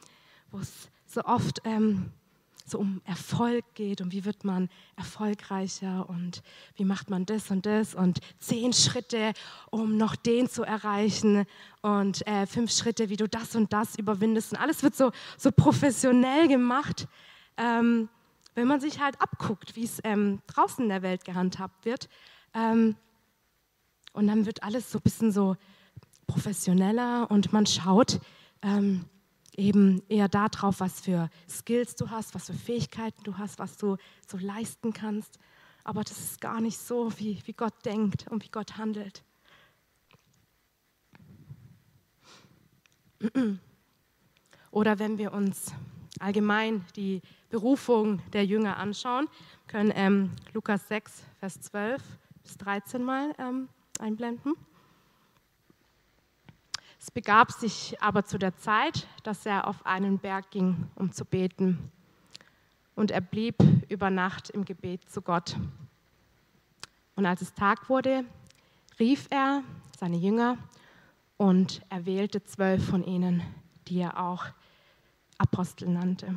wo 0.51 0.59
es 0.59 0.89
so 1.05 1.23
oft 1.23 1.61
ähm, 1.65 2.11
so 2.65 2.77
um 2.77 3.01
Erfolg 3.03 3.65
geht 3.73 3.99
und 3.99 4.11
wie 4.13 4.25
wird 4.25 4.43
man 4.43 4.69
erfolgreicher 4.95 6.07
und 6.07 6.43
wie 6.75 6.85
macht 6.85 7.09
man 7.09 7.25
das 7.25 7.49
und 7.49 7.65
das 7.65 7.95
und 7.95 8.19
zehn 8.39 8.73
Schritte, 8.73 9.33
um 9.71 9.97
noch 9.97 10.15
den 10.15 10.47
zu 10.47 10.63
erreichen 10.63 11.45
und 11.81 12.25
äh, 12.27 12.45
fünf 12.45 12.71
Schritte, 12.71 13.09
wie 13.09 13.17
du 13.17 13.27
das 13.27 13.55
und 13.55 13.73
das 13.73 13.97
überwindest. 13.97 14.53
Und 14.53 14.59
alles 14.59 14.83
wird 14.83 14.95
so, 14.95 15.11
so 15.37 15.51
professionell 15.51 16.47
gemacht, 16.47 17.07
ähm, 17.57 18.07
wenn 18.59 18.67
man 18.67 18.81
sich 18.81 18.99
halt 18.99 19.21
abguckt, 19.21 19.77
wie 19.77 19.85
es 19.85 20.01
ähm, 20.03 20.41
draußen 20.47 20.83
in 20.83 20.89
der 20.89 21.01
Welt 21.01 21.23
gehandhabt 21.23 21.85
wird. 21.85 22.09
Ähm, 22.53 22.97
und 24.11 24.27
dann 24.27 24.45
wird 24.45 24.63
alles 24.63 24.91
so 24.91 24.99
ein 24.99 25.01
bisschen 25.01 25.31
so 25.31 25.55
professioneller 26.27 27.31
und 27.31 27.53
man 27.53 27.65
schaut, 27.65 28.19
ähm, 28.61 29.05
eben 29.55 30.03
eher 30.09 30.27
darauf, 30.27 30.81
was 30.81 30.99
für 30.99 31.29
Skills 31.47 31.95
du 31.95 32.09
hast, 32.09 32.35
was 32.35 32.47
für 32.47 32.53
Fähigkeiten 32.53 33.23
du 33.23 33.37
hast, 33.37 33.59
was 33.59 33.77
du 33.77 33.95
so 34.27 34.37
leisten 34.37 34.91
kannst. 34.91 35.39
Aber 35.85 36.03
das 36.03 36.19
ist 36.19 36.41
gar 36.41 36.59
nicht 36.59 36.77
so, 36.79 37.17
wie, 37.17 37.41
wie 37.45 37.53
Gott 37.53 37.85
denkt 37.85 38.27
und 38.29 38.43
wie 38.43 38.49
Gott 38.49 38.77
handelt. 38.77 39.23
Oder 44.71 44.99
wenn 44.99 45.17
wir 45.17 45.31
uns 45.33 45.73
allgemein 46.19 46.85
die 46.97 47.21
Berufung 47.49 48.21
der 48.31 48.45
Jünger 48.45 48.77
anschauen, 48.77 49.27
können 49.67 49.91
ähm, 49.95 50.31
Lukas 50.53 50.87
6, 50.87 51.23
Vers 51.39 51.61
12 51.61 52.01
bis 52.43 52.57
13 52.57 53.03
mal 53.03 53.33
ähm, 53.39 53.69
einblenden. 53.99 54.53
Es 56.99 57.11
begab 57.11 57.51
sich 57.51 57.99
aber 58.01 58.25
zu 58.25 58.37
der 58.37 58.57
Zeit, 58.57 59.07
dass 59.23 59.45
er 59.45 59.67
auf 59.67 59.85
einen 59.85 60.19
Berg 60.19 60.51
ging, 60.51 60.89
um 60.95 61.11
zu 61.11 61.25
beten. 61.25 61.91
Und 62.95 63.11
er 63.11 63.21
blieb 63.21 63.55
über 63.87 64.09
Nacht 64.09 64.49
im 64.49 64.65
Gebet 64.65 65.09
zu 65.09 65.21
Gott. 65.21 65.55
Und 67.15 67.25
als 67.25 67.41
es 67.41 67.53
Tag 67.53 67.89
wurde, 67.89 68.25
rief 68.99 69.27
er 69.29 69.63
seine 69.97 70.17
Jünger 70.17 70.57
und 71.37 71.81
er 71.89 72.05
wählte 72.05 72.43
zwölf 72.43 72.85
von 72.85 73.03
ihnen, 73.03 73.41
die 73.87 73.99
er 73.99 74.19
auch 74.19 74.45
Apostel 75.37 75.87
nannte. 75.87 76.35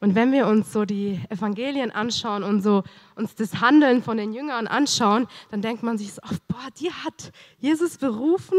Und 0.00 0.14
wenn 0.14 0.32
wir 0.32 0.46
uns 0.46 0.72
so 0.72 0.86
die 0.86 1.20
Evangelien 1.28 1.90
anschauen 1.90 2.42
und 2.42 2.62
so 2.62 2.82
uns 3.16 3.34
das 3.34 3.60
Handeln 3.60 4.02
von 4.02 4.16
den 4.16 4.32
Jüngern 4.32 4.66
anschauen, 4.66 5.28
dann 5.50 5.60
denkt 5.60 5.82
man 5.82 5.98
sich 5.98 6.14
so, 6.14 6.22
oh, 6.24 6.36
boah, 6.48 6.68
die 6.78 6.90
hat 6.90 7.32
Jesus 7.58 7.98
berufen. 7.98 8.58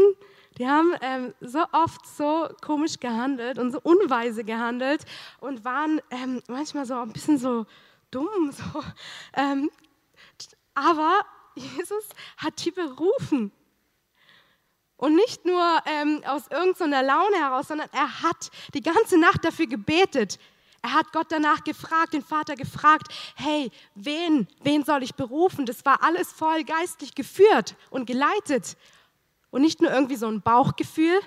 Die 0.58 0.68
haben 0.68 0.94
ähm, 1.00 1.34
so 1.40 1.64
oft 1.72 2.06
so 2.06 2.48
komisch 2.60 3.00
gehandelt 3.00 3.58
und 3.58 3.72
so 3.72 3.80
unweise 3.82 4.44
gehandelt 4.44 5.04
und 5.40 5.64
waren 5.64 6.00
ähm, 6.10 6.42
manchmal 6.46 6.86
so 6.86 6.94
ein 6.94 7.12
bisschen 7.12 7.38
so 7.38 7.66
dumm. 8.10 8.52
So. 8.52 8.82
Ähm, 9.34 9.70
aber 10.74 11.20
Jesus 11.54 12.08
hat 12.36 12.64
die 12.64 12.70
berufen. 12.70 13.50
Und 14.96 15.16
nicht 15.16 15.44
nur 15.44 15.82
ähm, 15.86 16.22
aus 16.26 16.46
irgendeiner 16.48 17.02
Laune 17.02 17.36
heraus, 17.36 17.68
sondern 17.68 17.88
er 17.92 18.22
hat 18.22 18.50
die 18.72 18.82
ganze 18.82 19.18
Nacht 19.18 19.44
dafür 19.44 19.66
gebetet. 19.66 20.38
Er 20.82 20.94
hat 20.94 21.12
Gott 21.12 21.30
danach 21.30 21.62
gefragt, 21.62 22.12
den 22.12 22.24
Vater 22.24 22.56
gefragt, 22.56 23.12
hey, 23.36 23.70
wen, 23.94 24.48
wen 24.62 24.84
soll 24.84 25.04
ich 25.04 25.14
berufen? 25.14 25.64
Das 25.64 25.84
war 25.84 26.02
alles 26.02 26.32
voll 26.32 26.64
geistlich 26.64 27.14
geführt 27.14 27.76
und 27.90 28.06
geleitet. 28.06 28.76
Und 29.50 29.62
nicht 29.62 29.80
nur 29.80 29.92
irgendwie 29.92 30.16
so 30.16 30.26
ein 30.26 30.42
Bauchgefühl. 30.42 31.20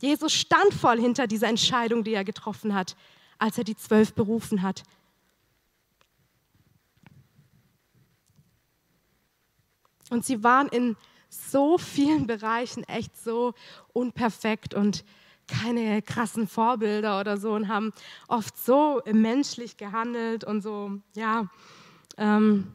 Jesus 0.00 0.34
stand 0.34 0.74
voll 0.74 1.00
hinter 1.00 1.26
dieser 1.26 1.48
Entscheidung, 1.48 2.04
die 2.04 2.12
er 2.12 2.24
getroffen 2.24 2.74
hat, 2.74 2.94
als 3.38 3.56
er 3.56 3.64
die 3.64 3.76
zwölf 3.76 4.12
berufen 4.12 4.60
hat. 4.60 4.82
Und 10.10 10.26
sie 10.26 10.44
waren 10.44 10.68
in 10.68 10.96
so 11.30 11.78
vielen 11.78 12.26
Bereichen 12.26 12.84
echt 12.84 13.16
so 13.16 13.54
unperfekt 13.92 14.74
und 14.74 15.04
keine 15.48 16.02
krassen 16.02 16.46
Vorbilder 16.46 17.20
oder 17.20 17.36
so 17.36 17.52
und 17.52 17.68
haben 17.68 17.92
oft 18.28 18.56
so 18.56 19.00
menschlich 19.10 19.76
gehandelt 19.76 20.44
und 20.44 20.60
so, 20.60 20.92
ja. 21.14 21.48
Ähm, 22.16 22.68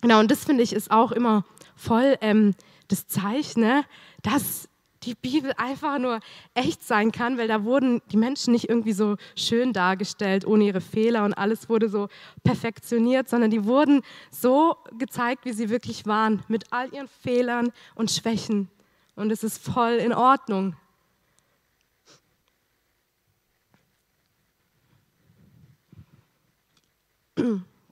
genau, 0.00 0.20
und 0.20 0.30
das 0.30 0.44
finde 0.44 0.62
ich 0.62 0.72
ist 0.72 0.90
auch 0.90 1.12
immer 1.12 1.44
voll 1.76 2.16
ähm, 2.20 2.54
das 2.88 3.06
Zeichen, 3.06 3.62
ne, 3.62 3.84
dass 4.22 4.68
die 5.04 5.14
Bibel 5.14 5.52
einfach 5.56 5.98
nur 5.98 6.20
echt 6.54 6.82
sein 6.82 7.12
kann, 7.12 7.36
weil 7.38 7.48
da 7.48 7.64
wurden 7.64 8.00
die 8.10 8.16
Menschen 8.16 8.52
nicht 8.52 8.68
irgendwie 8.68 8.92
so 8.92 9.16
schön 9.36 9.72
dargestellt, 9.72 10.46
ohne 10.46 10.64
ihre 10.64 10.80
Fehler 10.80 11.24
und 11.24 11.34
alles 11.34 11.68
wurde 11.68 11.88
so 11.88 12.08
perfektioniert, 12.42 13.28
sondern 13.28 13.50
die 13.50 13.64
wurden 13.64 14.02
so 14.30 14.76
gezeigt, 14.98 15.44
wie 15.44 15.52
sie 15.52 15.68
wirklich 15.68 16.06
waren, 16.06 16.42
mit 16.48 16.72
all 16.72 16.92
ihren 16.92 17.08
Fehlern 17.08 17.70
und 17.94 18.10
Schwächen. 18.10 18.70
Und 19.14 19.30
es 19.30 19.44
ist 19.44 19.62
voll 19.62 19.94
in 19.94 20.12
Ordnung. 20.12 20.74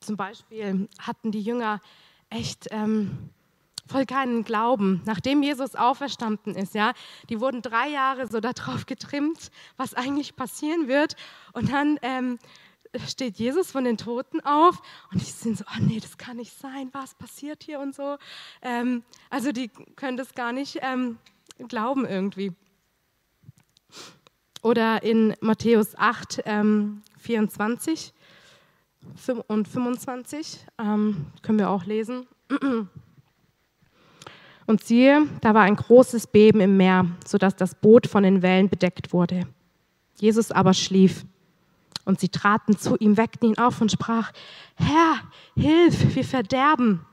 Zum 0.00 0.16
Beispiel 0.16 0.88
hatten 0.98 1.30
die 1.30 1.40
Jünger 1.40 1.80
echt 2.30 2.68
ähm, 2.70 3.30
voll 3.86 4.06
keinen 4.06 4.44
Glauben, 4.44 5.02
nachdem 5.04 5.42
Jesus 5.42 5.74
auferstanden 5.74 6.54
ist. 6.54 6.74
Ja, 6.74 6.92
die 7.28 7.40
wurden 7.40 7.62
drei 7.62 7.88
Jahre 7.88 8.26
so 8.26 8.40
darauf 8.40 8.86
getrimmt, 8.86 9.50
was 9.76 9.94
eigentlich 9.94 10.36
passieren 10.36 10.88
wird. 10.88 11.16
Und 11.52 11.72
dann 11.72 11.98
ähm, 12.02 12.38
steht 13.06 13.38
Jesus 13.38 13.70
von 13.70 13.84
den 13.84 13.96
Toten 13.96 14.40
auf 14.40 14.80
und 15.12 15.20
die 15.20 15.30
sind 15.30 15.58
so, 15.58 15.64
oh 15.66 15.82
nee, 15.82 16.00
das 16.00 16.18
kann 16.18 16.36
nicht 16.36 16.58
sein, 16.58 16.88
was 16.92 17.14
passiert 17.14 17.62
hier 17.62 17.80
und 17.80 17.94
so. 17.94 18.16
Ähm, 18.62 19.02
also 19.30 19.52
die 19.52 19.68
können 19.96 20.16
das 20.16 20.34
gar 20.34 20.52
nicht 20.52 20.78
ähm, 20.82 21.18
glauben 21.68 22.06
irgendwie. 22.06 22.52
Oder 24.62 25.02
in 25.02 25.34
Matthäus 25.40 25.98
8, 25.98 26.44
24 27.18 28.14
und 29.48 29.68
25 29.68 30.66
ähm, 30.78 31.26
können 31.42 31.58
wir 31.58 31.70
auch 31.70 31.84
lesen. 31.84 32.26
Und 34.64 34.84
siehe, 34.84 35.26
da 35.40 35.54
war 35.54 35.62
ein 35.62 35.74
großes 35.76 36.28
Beben 36.28 36.60
im 36.60 36.76
Meer, 36.76 37.06
sodass 37.26 37.56
das 37.56 37.74
Boot 37.74 38.06
von 38.06 38.22
den 38.22 38.42
Wellen 38.42 38.68
bedeckt 38.68 39.12
wurde. 39.12 39.42
Jesus 40.18 40.52
aber 40.52 40.72
schlief. 40.72 41.24
Und 42.04 42.20
sie 42.20 42.28
traten 42.28 42.76
zu 42.76 42.96
ihm, 42.96 43.16
weckten 43.16 43.50
ihn 43.50 43.58
auf 43.58 43.80
und 43.80 43.92
sprach, 43.92 44.32
Herr, 44.76 45.16
hilf, 45.56 46.14
wir 46.14 46.24
verderben. 46.24 47.04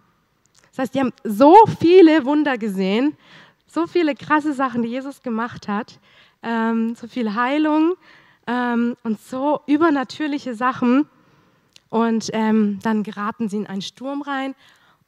Das 0.69 0.79
heißt, 0.79 0.95
die 0.95 0.99
haben 0.99 1.13
so 1.23 1.55
viele 1.79 2.25
Wunder 2.25 2.57
gesehen, 2.57 3.17
so 3.67 3.85
viele 3.85 4.15
krasse 4.15 4.53
Sachen, 4.53 4.81
die 4.81 4.89
Jesus 4.89 5.21
gemacht 5.21 5.67
hat, 5.67 5.99
ähm, 6.41 6.95
so 6.95 7.07
viel 7.07 7.35
Heilung 7.35 7.95
ähm, 8.47 8.95
und 9.03 9.19
so 9.21 9.61
übernatürliche 9.67 10.55
Sachen. 10.55 11.07
Und 11.89 12.29
ähm, 12.33 12.79
dann 12.83 13.03
geraten 13.03 13.49
sie 13.49 13.57
in 13.57 13.67
einen 13.67 13.81
Sturm 13.81 14.21
rein 14.21 14.55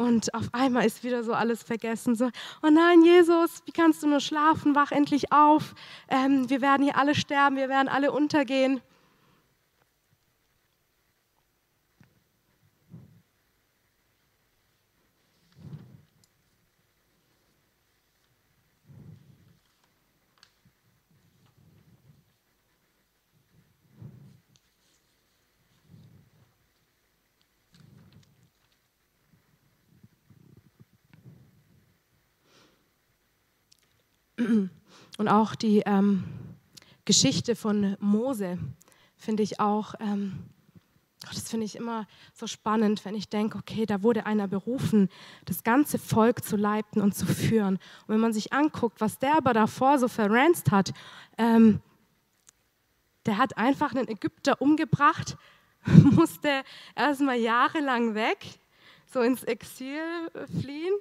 und 0.01 0.33
auf 0.33 0.47
einmal 0.51 0.85
ist 0.85 1.03
wieder 1.03 1.23
so 1.23 1.33
alles 1.33 1.61
vergessen. 1.61 2.15
So, 2.15 2.29
oh 2.63 2.69
nein, 2.71 3.03
Jesus, 3.03 3.61
wie 3.65 3.71
kannst 3.71 4.01
du 4.01 4.07
nur 4.07 4.19
schlafen? 4.19 4.73
Wach 4.73 4.91
endlich 4.91 5.31
auf. 5.31 5.75
Ähm, 6.09 6.49
wir 6.49 6.61
werden 6.61 6.83
hier 6.83 6.97
alle 6.97 7.13
sterben, 7.13 7.55
wir 7.55 7.69
werden 7.69 7.87
alle 7.87 8.11
untergehen. 8.11 8.81
Und 35.17 35.27
auch 35.27 35.55
die 35.55 35.79
ähm, 35.85 36.23
Geschichte 37.05 37.55
von 37.55 37.95
Mose 37.99 38.57
finde 39.17 39.43
ich 39.43 39.59
auch, 39.59 39.93
ähm, 39.99 40.39
das 41.19 41.49
finde 41.49 41.65
ich 41.65 41.75
immer 41.75 42.07
so 42.33 42.47
spannend, 42.47 43.05
wenn 43.05 43.13
ich 43.13 43.29
denke, 43.29 43.57
okay, 43.57 43.85
da 43.85 44.01
wurde 44.01 44.25
einer 44.25 44.47
berufen, 44.47 45.09
das 45.45 45.63
ganze 45.63 45.99
Volk 45.99 46.43
zu 46.43 46.55
leiten 46.55 47.01
und 47.01 47.13
zu 47.13 47.25
führen. 47.27 47.75
Und 47.75 48.07
wenn 48.07 48.19
man 48.19 48.33
sich 48.33 48.53
anguckt, 48.53 49.01
was 49.01 49.19
der 49.19 49.37
aber 49.37 49.53
davor 49.53 49.99
so 49.99 50.07
verranzt 50.07 50.71
hat, 50.71 50.93
ähm, 51.37 51.79
der 53.27 53.37
hat 53.37 53.57
einfach 53.57 53.93
einen 53.93 54.07
Ägypter 54.07 54.61
umgebracht, 54.61 55.37
musste 55.85 56.63
erstmal 56.95 57.37
jahrelang 57.37 58.15
weg, 58.15 58.45
so 59.05 59.21
ins 59.21 59.43
Exil 59.43 60.01
fliehen 60.59 60.93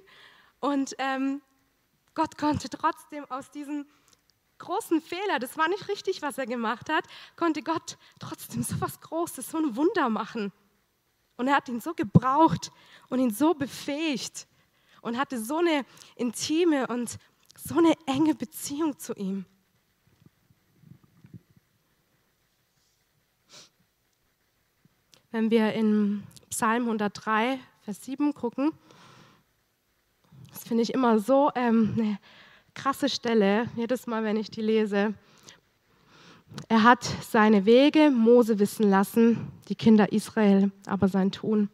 und 0.59 0.95
ähm, 0.99 1.41
Gott 2.13 2.37
konnte 2.37 2.69
trotzdem 2.69 3.25
aus 3.29 3.51
diesem 3.51 3.85
großen 4.57 5.01
Fehler, 5.01 5.39
das 5.39 5.57
war 5.57 5.67
nicht 5.67 5.87
richtig, 5.87 6.21
was 6.21 6.37
er 6.37 6.45
gemacht 6.45 6.89
hat, 6.89 7.03
konnte 7.35 7.63
Gott 7.63 7.97
trotzdem 8.19 8.63
so 8.63 8.79
was 8.79 8.99
Großes, 9.01 9.49
so 9.49 9.57
ein 9.57 9.75
Wunder 9.75 10.09
machen. 10.09 10.51
Und 11.37 11.47
er 11.47 11.55
hat 11.55 11.69
ihn 11.69 11.81
so 11.81 11.93
gebraucht 11.93 12.71
und 13.09 13.19
ihn 13.19 13.31
so 13.31 13.53
befähigt 13.53 14.47
und 15.01 15.17
hatte 15.17 15.39
so 15.39 15.57
eine 15.57 15.85
intime 16.15 16.87
und 16.87 17.17
so 17.57 17.77
eine 17.77 17.95
enge 18.05 18.35
Beziehung 18.35 18.97
zu 18.99 19.13
ihm. 19.13 19.45
Wenn 25.31 25.49
wir 25.49 25.73
in 25.73 26.23
Psalm 26.49 26.83
103, 26.83 27.59
Vers 27.81 28.03
7 28.03 28.33
gucken, 28.33 28.73
das 30.51 30.63
finde 30.63 30.83
ich 30.83 30.93
immer 30.93 31.19
so 31.19 31.51
ähm, 31.55 31.93
eine 31.97 32.19
krasse 32.73 33.09
Stelle, 33.09 33.67
jedes 33.75 34.07
Mal, 34.07 34.23
wenn 34.23 34.37
ich 34.37 34.49
die 34.49 34.61
lese. 34.61 35.13
Er 36.67 36.83
hat 36.83 37.03
seine 37.21 37.65
Wege 37.65 38.11
Mose 38.11 38.59
wissen 38.59 38.89
lassen, 38.89 39.51
die 39.69 39.75
Kinder 39.75 40.11
Israel 40.11 40.71
aber 40.85 41.07
sein 41.07 41.31
Tun. 41.31 41.69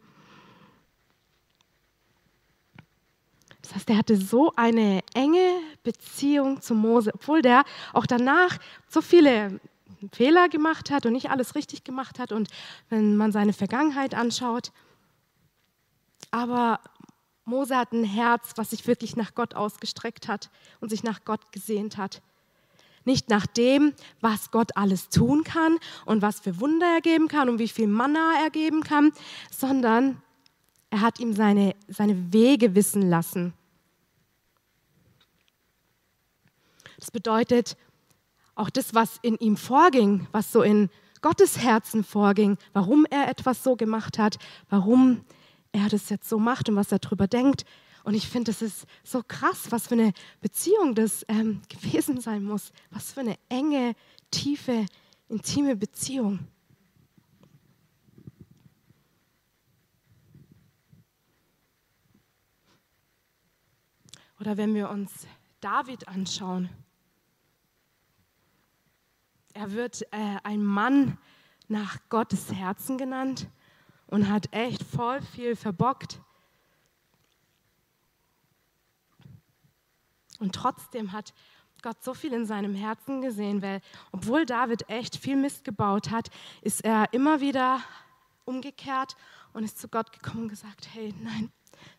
Das 3.62 3.74
heißt, 3.74 3.90
er 3.90 3.98
hatte 3.98 4.16
so 4.16 4.52
eine 4.56 5.02
enge 5.14 5.60
Beziehung 5.82 6.62
zu 6.62 6.74
Mose, 6.74 7.10
obwohl 7.12 7.42
der 7.42 7.64
auch 7.92 8.06
danach 8.06 8.58
so 8.88 9.02
viele 9.02 9.60
Fehler 10.12 10.48
gemacht 10.48 10.90
hat 10.90 11.04
und 11.04 11.12
nicht 11.12 11.30
alles 11.30 11.54
richtig 11.54 11.84
gemacht 11.84 12.18
hat 12.18 12.32
und 12.32 12.48
wenn 12.88 13.16
man 13.16 13.32
seine 13.32 13.52
Vergangenheit 13.52 14.14
anschaut. 14.14 14.72
Aber 16.30 16.80
Mose 17.48 17.76
hat 17.76 17.92
ein 17.92 18.04
Herz, 18.04 18.52
was 18.56 18.70
sich 18.70 18.86
wirklich 18.86 19.16
nach 19.16 19.34
Gott 19.34 19.54
ausgestreckt 19.54 20.28
hat 20.28 20.50
und 20.80 20.90
sich 20.90 21.02
nach 21.02 21.24
Gott 21.24 21.50
gesehnt 21.50 21.96
hat. 21.96 22.22
Nicht 23.04 23.30
nach 23.30 23.46
dem, 23.46 23.94
was 24.20 24.50
Gott 24.50 24.76
alles 24.76 25.08
tun 25.08 25.44
kann 25.44 25.78
und 26.04 26.20
was 26.20 26.40
für 26.40 26.60
Wunder 26.60 26.86
er 26.86 27.00
geben 27.00 27.26
kann 27.26 27.48
und 27.48 27.58
wie 27.58 27.68
viel 27.68 27.86
Manna 27.86 28.34
er 28.42 28.50
geben 28.50 28.82
kann, 28.82 29.12
sondern 29.50 30.22
er 30.90 31.00
hat 31.00 31.20
ihm 31.20 31.32
seine, 31.32 31.74
seine 31.88 32.32
Wege 32.32 32.74
wissen 32.74 33.08
lassen. 33.08 33.54
Das 36.98 37.10
bedeutet, 37.10 37.76
auch 38.54 38.70
das, 38.70 38.92
was 38.92 39.18
in 39.22 39.36
ihm 39.36 39.56
vorging, 39.56 40.26
was 40.32 40.52
so 40.52 40.62
in 40.62 40.90
Gottes 41.22 41.58
Herzen 41.58 42.04
vorging, 42.04 42.58
warum 42.72 43.06
er 43.08 43.28
etwas 43.28 43.62
so 43.62 43.76
gemacht 43.76 44.18
hat, 44.18 44.38
warum 44.68 45.24
er 45.28 45.37
das 45.88 46.08
jetzt 46.08 46.28
so 46.28 46.38
macht 46.38 46.68
und 46.68 46.76
was 46.76 46.92
er 46.92 46.98
darüber 46.98 47.26
denkt. 47.26 47.64
Und 48.04 48.14
ich 48.14 48.28
finde, 48.28 48.52
das 48.52 48.62
ist 48.62 48.86
so 49.04 49.22
krass, 49.22 49.70
was 49.70 49.88
für 49.88 49.94
eine 49.94 50.12
Beziehung 50.40 50.94
das 50.94 51.24
ähm, 51.28 51.60
gewesen 51.68 52.20
sein 52.20 52.44
muss, 52.44 52.72
was 52.90 53.12
für 53.12 53.20
eine 53.20 53.38
enge, 53.48 53.94
tiefe, 54.30 54.86
intime 55.28 55.76
Beziehung. 55.76 56.40
Oder 64.40 64.56
wenn 64.56 64.74
wir 64.74 64.88
uns 64.88 65.26
David 65.60 66.06
anschauen, 66.06 66.70
er 69.52 69.72
wird 69.72 70.02
äh, 70.12 70.36
ein 70.44 70.64
Mann 70.64 71.18
nach 71.66 71.98
Gottes 72.08 72.52
Herzen 72.52 72.96
genannt 72.96 73.48
und 74.08 74.28
hat 74.28 74.52
echt 74.52 74.82
voll 74.82 75.22
viel 75.22 75.56
verbockt. 75.56 76.20
Und 80.40 80.54
trotzdem 80.54 81.12
hat 81.12 81.34
Gott 81.82 82.02
so 82.02 82.14
viel 82.14 82.32
in 82.32 82.46
seinem 82.46 82.74
Herzen 82.74 83.20
gesehen, 83.20 83.62
weil 83.62 83.80
obwohl 84.12 84.46
David 84.46 84.88
echt 84.88 85.16
viel 85.16 85.36
Mist 85.36 85.64
gebaut 85.64 86.10
hat, 86.10 86.28
ist 86.62 86.84
er 86.84 87.12
immer 87.12 87.40
wieder 87.40 87.80
umgekehrt 88.44 89.16
und 89.52 89.64
ist 89.64 89.78
zu 89.78 89.88
Gott 89.88 90.12
gekommen 90.12 90.44
und 90.44 90.48
gesagt, 90.48 90.88
hey, 90.92 91.14
nein, 91.20 91.52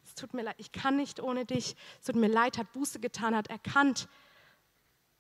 es 0.04 0.16
tut 0.16 0.34
mir 0.34 0.44
leid, 0.44 0.56
ich 0.58 0.72
kann 0.72 0.98
nicht 0.98 1.22
ohne 1.22 1.46
dich. 1.46 1.76
Es 2.00 2.08
tut 2.08 2.16
mir 2.16 2.28
leid, 2.28 2.58
hat 2.58 2.74
Buße 2.74 3.00
getan, 3.00 3.36
hat 3.36 3.48
erkannt, 3.48 4.10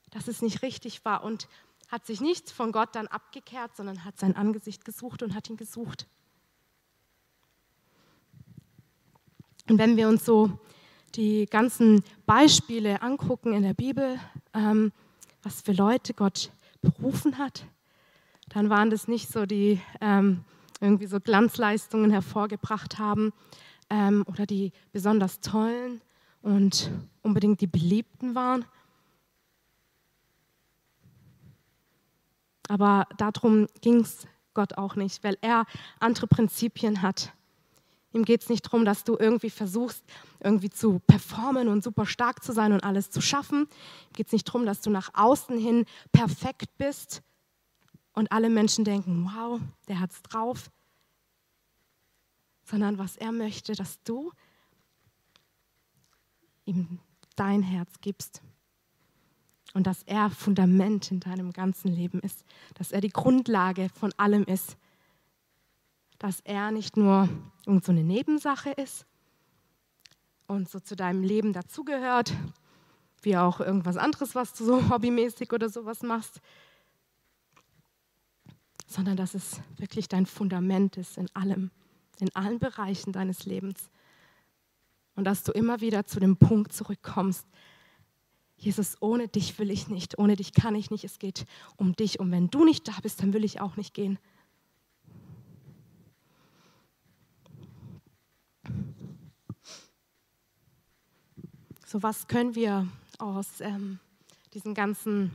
dass 0.09 0.27
es 0.27 0.41
nicht 0.41 0.61
richtig 0.61 1.05
war 1.05 1.23
und 1.23 1.47
hat 1.89 2.05
sich 2.05 2.19
nicht 2.21 2.51
von 2.51 2.71
Gott 2.71 2.95
dann 2.95 3.07
abgekehrt, 3.07 3.75
sondern 3.75 4.03
hat 4.03 4.17
sein 4.17 4.35
Angesicht 4.35 4.85
gesucht 4.85 5.23
und 5.23 5.35
hat 5.35 5.49
ihn 5.49 5.57
gesucht. 5.57 6.07
Und 9.69 9.77
wenn 9.77 9.97
wir 9.97 10.07
uns 10.07 10.25
so 10.25 10.51
die 11.15 11.45
ganzen 11.45 12.03
Beispiele 12.25 13.01
angucken 13.01 13.53
in 13.53 13.63
der 13.63 13.73
Bibel, 13.73 14.19
ähm, 14.53 14.91
was 15.43 15.61
für 15.61 15.71
Leute 15.73 16.13
Gott 16.13 16.51
berufen 16.81 17.37
hat, 17.37 17.65
dann 18.49 18.69
waren 18.69 18.89
das 18.89 19.07
nicht 19.07 19.31
so 19.31 19.45
die 19.45 19.79
ähm, 20.01 20.43
irgendwie 20.81 21.05
so 21.05 21.19
Glanzleistungen 21.19 22.11
hervorgebracht 22.11 22.99
haben 22.99 23.31
ähm, 23.89 24.23
oder 24.27 24.45
die 24.45 24.71
besonders 24.91 25.39
tollen 25.39 26.01
und 26.41 26.89
unbedingt 27.21 27.61
die 27.61 27.67
beliebten 27.67 28.35
waren, 28.35 28.65
Aber 32.69 33.07
darum 33.17 33.67
ging 33.81 34.01
es 34.01 34.27
Gott 34.53 34.77
auch 34.77 34.95
nicht, 34.95 35.23
weil 35.23 35.37
er 35.41 35.65
andere 35.99 36.27
Prinzipien 36.27 37.01
hat. 37.01 37.33
Ihm 38.11 38.25
geht 38.25 38.41
es 38.41 38.49
nicht 38.49 38.65
darum, 38.65 38.85
dass 38.85 39.03
du 39.03 39.17
irgendwie 39.17 39.51
versuchst, 39.51 40.03
irgendwie 40.39 40.69
zu 40.69 40.99
performen 40.99 41.67
und 41.67 41.83
super 41.83 42.05
stark 42.05 42.43
zu 42.43 42.53
sein 42.53 42.73
und 42.73 42.83
alles 42.83 43.11
zu 43.11 43.21
schaffen. 43.21 43.61
Ihm 43.61 44.13
geht 44.13 44.27
es 44.27 44.33
nicht 44.33 44.47
darum, 44.47 44.65
dass 44.65 44.81
du 44.81 44.89
nach 44.89 45.11
außen 45.13 45.57
hin 45.59 45.85
perfekt 46.11 46.75
bist 46.77 47.21
und 48.13 48.31
alle 48.31 48.49
Menschen 48.49 48.83
denken, 48.83 49.29
wow, 49.31 49.61
der 49.87 49.99
hat's 49.99 50.21
drauf. 50.23 50.71
Sondern 52.63 52.97
was 52.97 53.15
er 53.15 53.31
möchte, 53.31 53.73
dass 53.73 54.01
du 54.03 54.31
ihm 56.65 56.99
dein 57.35 57.63
Herz 57.63 57.89
gibst 58.01 58.41
und 59.73 59.85
dass 59.85 60.03
er 60.03 60.29
Fundament 60.29 61.11
in 61.11 61.19
deinem 61.19 61.53
ganzen 61.53 61.89
Leben 61.93 62.19
ist, 62.19 62.43
dass 62.73 62.91
er 62.91 63.01
die 63.01 63.09
Grundlage 63.09 63.89
von 63.89 64.11
allem 64.17 64.43
ist, 64.43 64.77
dass 66.19 66.41
er 66.41 66.71
nicht 66.71 66.97
nur 66.97 67.29
irgend 67.65 67.85
so 67.85 67.91
eine 67.91 68.03
Nebensache 68.03 68.71
ist 68.71 69.05
und 70.47 70.69
so 70.69 70.79
zu 70.79 70.95
deinem 70.95 71.23
Leben 71.23 71.53
dazugehört, 71.53 72.33
wie 73.21 73.37
auch 73.37 73.59
irgendwas 73.59 73.97
anderes, 73.97 74.35
was 74.35 74.53
du 74.53 74.65
so 74.65 74.89
hobbymäßig 74.89 75.51
oder 75.53 75.69
sowas 75.69 76.03
machst, 76.03 76.41
sondern 78.85 79.17
dass 79.17 79.33
es 79.33 79.61
wirklich 79.77 80.07
dein 80.07 80.25
Fundament 80.25 80.97
ist 80.97 81.17
in 81.17 81.33
allem, 81.35 81.71
in 82.19 82.35
allen 82.35 82.59
Bereichen 82.59 83.13
deines 83.13 83.45
Lebens. 83.45 83.89
Und 85.15 85.25
dass 85.25 85.43
du 85.43 85.51
immer 85.51 85.81
wieder 85.81 86.05
zu 86.05 86.19
dem 86.19 86.37
Punkt 86.37 86.73
zurückkommst, 86.73 87.45
Jesus, 88.57 88.97
ohne 88.99 89.29
dich 89.29 89.57
will 89.57 89.71
ich 89.71 89.87
nicht, 89.87 90.17
ohne 90.17 90.35
dich 90.35 90.53
kann 90.53 90.75
ich 90.75 90.91
nicht, 90.91 91.05
es 91.05 91.17
geht 91.17 91.45
um 91.77 91.95
dich. 91.95 92.19
Und 92.19 92.31
wenn 92.31 92.49
du 92.49 92.65
nicht 92.65 92.87
da 92.87 92.93
bist, 93.01 93.21
dann 93.21 93.31
will 93.31 93.45
ich 93.45 93.61
auch 93.61 93.77
nicht 93.77 93.93
gehen. 93.93 94.19
So 101.91 102.03
was 102.03 102.27
können 102.27 102.53
wir 102.53 102.87
aus 103.17 103.61
ähm, 103.61 103.97
diesen 104.53 104.75
ganzen 104.75 105.31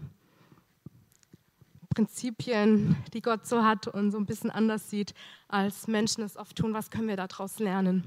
Prinzipien, 1.92 2.94
die 3.12 3.22
Gott 3.22 3.44
so 3.44 3.64
hat 3.64 3.88
und 3.88 4.12
so 4.12 4.18
ein 4.18 4.24
bisschen 4.24 4.52
anders 4.52 4.88
sieht, 4.88 5.14
als 5.48 5.88
Menschen 5.88 6.22
es 6.22 6.36
oft 6.36 6.54
tun, 6.54 6.72
was 6.72 6.92
können 6.92 7.08
wir 7.08 7.16
daraus 7.16 7.58
lernen? 7.58 8.04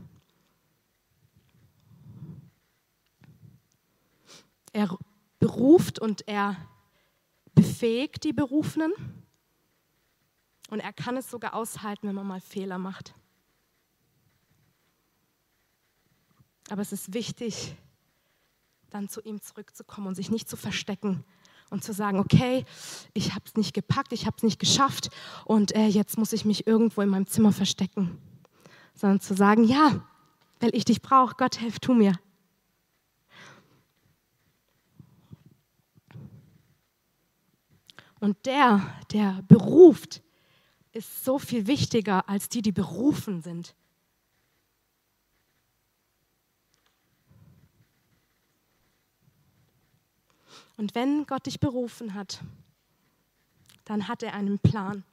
Er 4.71 4.97
beruft 5.39 5.99
und 5.99 6.25
er 6.25 6.55
befähigt 7.53 8.23
die 8.23 8.31
Berufenen. 8.31 8.93
Und 10.69 10.79
er 10.79 10.93
kann 10.93 11.17
es 11.17 11.29
sogar 11.29 11.53
aushalten, 11.53 12.07
wenn 12.07 12.15
man 12.15 12.25
mal 12.25 12.39
Fehler 12.39 12.77
macht. 12.77 13.13
Aber 16.69 16.81
es 16.81 16.93
ist 16.93 17.13
wichtig, 17.13 17.75
dann 18.89 19.09
zu 19.09 19.21
ihm 19.21 19.41
zurückzukommen 19.41 20.07
und 20.07 20.15
sich 20.15 20.31
nicht 20.31 20.49
zu 20.49 20.57
verstecken 20.57 21.23
und 21.69 21.83
zu 21.83 21.93
sagen, 21.93 22.19
okay, 22.19 22.65
ich 23.13 23.33
habe 23.33 23.43
es 23.45 23.55
nicht 23.55 23.73
gepackt, 23.73 24.13
ich 24.13 24.25
habe 24.25 24.37
es 24.37 24.43
nicht 24.43 24.59
geschafft 24.59 25.09
und 25.45 25.75
äh, 25.75 25.87
jetzt 25.87 26.17
muss 26.17 26.33
ich 26.33 26.45
mich 26.45 26.67
irgendwo 26.67 27.01
in 27.01 27.09
meinem 27.09 27.27
Zimmer 27.27 27.51
verstecken. 27.51 28.17
Sondern 28.93 29.19
zu 29.19 29.35
sagen, 29.35 29.63
ja, 29.63 30.03
weil 30.59 30.73
ich 30.73 30.85
dich 30.85 31.01
brauche, 31.01 31.35
Gott, 31.37 31.55
hilf 31.55 31.79
tu 31.79 31.93
mir. 31.93 32.13
Und 38.19 38.45
der, 38.45 38.81
der 39.11 39.43
beruft, 39.47 40.23
ist 40.91 41.23
so 41.23 41.37
viel 41.37 41.67
wichtiger 41.67 42.27
als 42.27 42.49
die, 42.49 42.63
die 42.63 42.71
berufen 42.71 43.41
sind. 43.41 43.75
Und 50.77 50.95
wenn 50.95 51.25
Gott 51.25 51.45
dich 51.47 51.59
berufen 51.59 52.13
hat, 52.13 52.41
dann 53.85 54.07
hat 54.07 54.23
er 54.23 54.33
einen 54.33 54.59
Plan. 54.59 55.03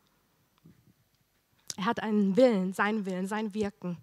Er 1.77 1.87
hat 1.87 2.00
einen 2.00 2.37
Willen, 2.37 2.72
seinen 2.72 3.07
Willen, 3.07 3.27
sein 3.27 3.55
Wirken. 3.55 3.96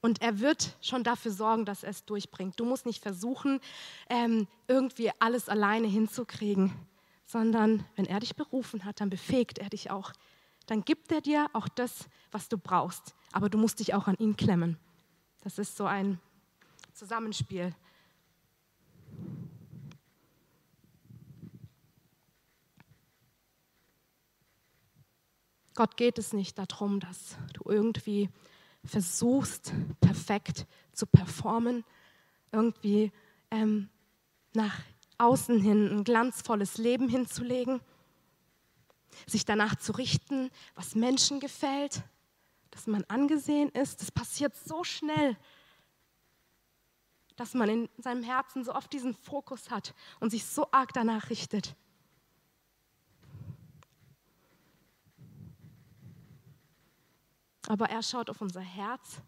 Und 0.00 0.22
er 0.22 0.38
wird 0.38 0.76
schon 0.80 1.02
dafür 1.02 1.32
sorgen, 1.32 1.64
dass 1.64 1.82
er 1.82 1.90
es 1.90 2.04
durchbringt. 2.04 2.58
Du 2.60 2.64
musst 2.64 2.86
nicht 2.86 3.02
versuchen, 3.02 3.60
ähm, 4.08 4.46
irgendwie 4.68 5.10
alles 5.18 5.48
alleine 5.48 5.88
hinzukriegen, 5.88 6.72
sondern 7.26 7.84
wenn 7.96 8.06
er 8.06 8.20
dich 8.20 8.36
berufen 8.36 8.84
hat, 8.84 9.00
dann 9.00 9.10
befähigt 9.10 9.58
er 9.58 9.68
dich 9.68 9.90
auch. 9.90 10.12
Dann 10.66 10.84
gibt 10.84 11.10
er 11.10 11.20
dir 11.20 11.48
auch 11.52 11.68
das, 11.68 12.08
was 12.30 12.48
du 12.48 12.58
brauchst. 12.58 13.14
Aber 13.32 13.48
du 13.48 13.58
musst 13.58 13.80
dich 13.80 13.94
auch 13.94 14.06
an 14.06 14.16
ihn 14.18 14.36
klemmen. 14.36 14.78
Das 15.42 15.58
ist 15.58 15.76
so 15.76 15.86
ein 15.86 16.20
Zusammenspiel. 16.94 17.74
Gott 25.78 25.96
geht 25.96 26.18
es 26.18 26.32
nicht 26.32 26.58
darum, 26.58 26.98
dass 26.98 27.36
du 27.52 27.70
irgendwie 27.70 28.28
versuchst, 28.84 29.72
perfekt 30.00 30.66
zu 30.90 31.06
performen, 31.06 31.84
irgendwie 32.50 33.12
ähm, 33.52 33.88
nach 34.54 34.76
außen 35.18 35.60
hin 35.60 35.88
ein 35.88 36.02
glanzvolles 36.02 36.78
Leben 36.78 37.08
hinzulegen, 37.08 37.80
sich 39.28 39.44
danach 39.44 39.76
zu 39.76 39.92
richten, 39.92 40.50
was 40.74 40.96
Menschen 40.96 41.38
gefällt, 41.38 42.02
dass 42.72 42.88
man 42.88 43.04
angesehen 43.04 43.68
ist. 43.68 44.00
Das 44.00 44.10
passiert 44.10 44.56
so 44.56 44.82
schnell, 44.82 45.36
dass 47.36 47.54
man 47.54 47.68
in 47.68 47.88
seinem 47.98 48.24
Herzen 48.24 48.64
so 48.64 48.74
oft 48.74 48.92
diesen 48.92 49.14
Fokus 49.14 49.70
hat 49.70 49.94
und 50.18 50.30
sich 50.30 50.44
so 50.44 50.66
arg 50.72 50.92
danach 50.92 51.30
richtet. 51.30 51.76
Aber 57.68 57.90
er 57.90 58.02
schaut 58.02 58.30
auf 58.30 58.40
unser 58.40 58.62
Herz. 58.62 59.20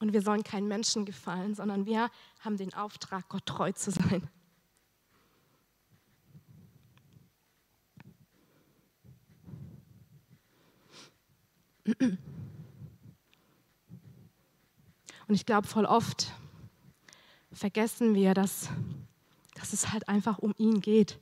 Und 0.00 0.12
wir 0.12 0.20
sollen 0.20 0.42
keinen 0.42 0.66
Menschen 0.66 1.04
gefallen, 1.04 1.54
sondern 1.54 1.86
wir 1.86 2.10
haben 2.40 2.56
den 2.56 2.74
Auftrag, 2.74 3.28
Gott 3.28 3.46
treu 3.46 3.70
zu 3.70 3.92
sein. 3.92 4.28
Und 11.84 12.18
ich 15.28 15.46
glaube, 15.46 15.68
voll 15.68 15.84
oft 15.84 16.32
vergessen 17.52 18.16
wir, 18.16 18.34
dass, 18.34 18.70
dass 19.54 19.72
es 19.72 19.92
halt 19.92 20.08
einfach 20.08 20.38
um 20.38 20.52
ihn 20.58 20.80
geht. 20.80 21.20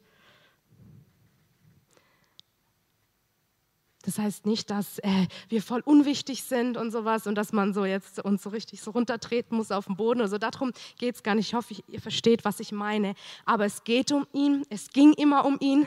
Das 4.02 4.18
heißt 4.18 4.46
nicht, 4.46 4.70
dass 4.70 4.98
äh, 5.00 5.26
wir 5.50 5.62
voll 5.62 5.80
unwichtig 5.80 6.42
sind 6.42 6.78
und 6.78 6.90
sowas 6.90 7.26
und 7.26 7.34
dass 7.34 7.52
man 7.52 7.74
so 7.74 7.84
jetzt 7.84 8.18
uns 8.24 8.42
so 8.42 8.48
richtig 8.48 8.80
so 8.80 8.92
runtertreten 8.92 9.56
muss 9.56 9.70
auf 9.70 9.86
den 9.86 9.96
Boden. 9.96 10.22
Also 10.22 10.38
darum 10.38 10.72
geht 10.96 11.16
es 11.16 11.22
gar 11.22 11.34
nicht. 11.34 11.48
Ich 11.48 11.54
hoffe, 11.54 11.74
ihr 11.86 12.00
versteht, 12.00 12.44
was 12.46 12.60
ich 12.60 12.72
meine. 12.72 13.14
Aber 13.44 13.66
es 13.66 13.84
geht 13.84 14.10
um 14.10 14.26
ihn. 14.32 14.64
Es 14.70 14.88
ging 14.90 15.12
immer 15.12 15.44
um 15.44 15.58
ihn. 15.60 15.86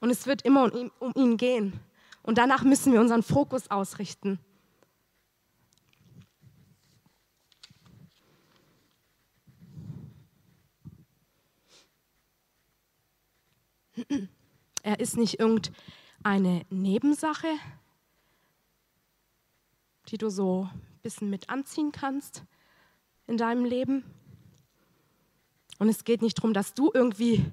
Und 0.00 0.08
es 0.08 0.26
wird 0.26 0.42
immer 0.42 0.64
um 0.64 0.72
ihn, 0.72 0.90
um 1.00 1.12
ihn 1.14 1.36
gehen. 1.36 1.78
Und 2.22 2.38
danach 2.38 2.64
müssen 2.64 2.94
wir 2.94 3.00
unseren 3.00 3.22
Fokus 3.22 3.70
ausrichten. 3.70 4.38
Er 14.82 14.98
ist 14.98 15.18
nicht 15.18 15.38
irgendein 15.38 15.74
eine 16.24 16.64
Nebensache, 16.70 17.48
die 20.08 20.18
du 20.18 20.30
so 20.30 20.68
ein 20.72 21.00
bisschen 21.02 21.30
mit 21.30 21.50
anziehen 21.50 21.92
kannst 21.92 22.44
in 23.26 23.36
deinem 23.36 23.64
Leben. 23.64 24.04
Und 25.78 25.88
es 25.88 26.04
geht 26.04 26.22
nicht 26.22 26.38
darum, 26.38 26.54
dass 26.54 26.74
du 26.74 26.90
irgendwie 26.92 27.44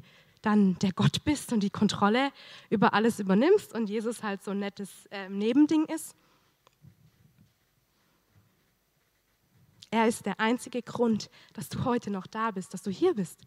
dann 0.42 0.78
der 0.80 0.94
Gott 0.94 1.24
bist 1.24 1.52
und 1.52 1.62
die 1.62 1.70
Kontrolle 1.70 2.32
über 2.70 2.94
alles 2.94 3.20
übernimmst 3.20 3.74
und 3.74 3.90
Jesus 3.90 4.24
halt 4.24 4.44
so 4.44 4.52
ein 4.52 4.60
nettes 4.60 4.90
äh, 5.12 5.30
Nebending 5.30 5.86
ist. 5.86 6.16
Er 9.92 10.08
ist 10.08 10.26
der 10.26 10.40
einzige 10.40 10.82
Grund, 10.82 11.30
dass 11.54 11.68
du 11.70 11.84
heute 11.84 12.12
noch 12.12 12.28
da 12.28 12.52
bist, 12.52 12.74
dass 12.74 12.84
du 12.84 12.92
hier 12.92 13.16
bist. 13.16 13.42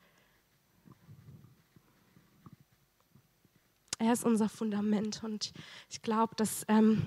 Er 4.03 4.15
ist 4.15 4.25
unser 4.25 4.49
Fundament 4.49 5.23
und 5.23 5.53
ich 5.89 6.03
glaube, 6.03 6.35
das 6.35 6.65
ähm, 6.67 7.07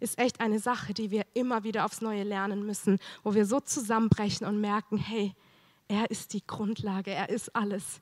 ist 0.00 0.18
echt 0.18 0.40
eine 0.40 0.58
Sache, 0.58 0.94
die 0.94 1.12
wir 1.12 1.24
immer 1.32 1.62
wieder 1.62 1.84
aufs 1.84 2.00
Neue 2.00 2.24
lernen 2.24 2.66
müssen, 2.66 2.98
wo 3.22 3.34
wir 3.34 3.46
so 3.46 3.60
zusammenbrechen 3.60 4.44
und 4.44 4.60
merken, 4.60 4.98
hey, 4.98 5.32
er 5.86 6.10
ist 6.10 6.32
die 6.32 6.44
Grundlage, 6.44 7.12
er 7.12 7.28
ist 7.28 7.54
alles. 7.54 8.00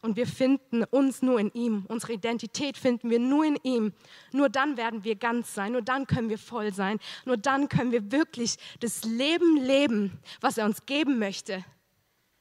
Und 0.00 0.16
wir 0.16 0.26
finden 0.26 0.82
uns 0.84 1.20
nur 1.20 1.40
in 1.40 1.50
ihm. 1.52 1.84
Unsere 1.88 2.14
Identität 2.14 2.78
finden 2.78 3.10
wir 3.10 3.18
nur 3.18 3.44
in 3.44 3.58
ihm. 3.64 3.92
Nur 4.32 4.48
dann 4.48 4.78
werden 4.78 5.04
wir 5.04 5.16
ganz 5.16 5.52
sein. 5.52 5.72
Nur 5.72 5.82
dann 5.82 6.06
können 6.06 6.30
wir 6.30 6.38
voll 6.38 6.72
sein. 6.72 7.00
Nur 7.26 7.36
dann 7.36 7.68
können 7.68 7.92
wir 7.92 8.12
wirklich 8.12 8.56
das 8.80 9.04
Leben 9.04 9.58
leben, 9.58 10.18
was 10.40 10.56
er 10.56 10.64
uns 10.64 10.86
geben 10.86 11.18
möchte, 11.18 11.62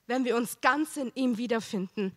wenn 0.08 0.24
wir 0.24 0.38
uns 0.38 0.62
ganz 0.62 0.96
in 0.96 1.12
ihm 1.15 1.38
wiederfinden 1.38 2.15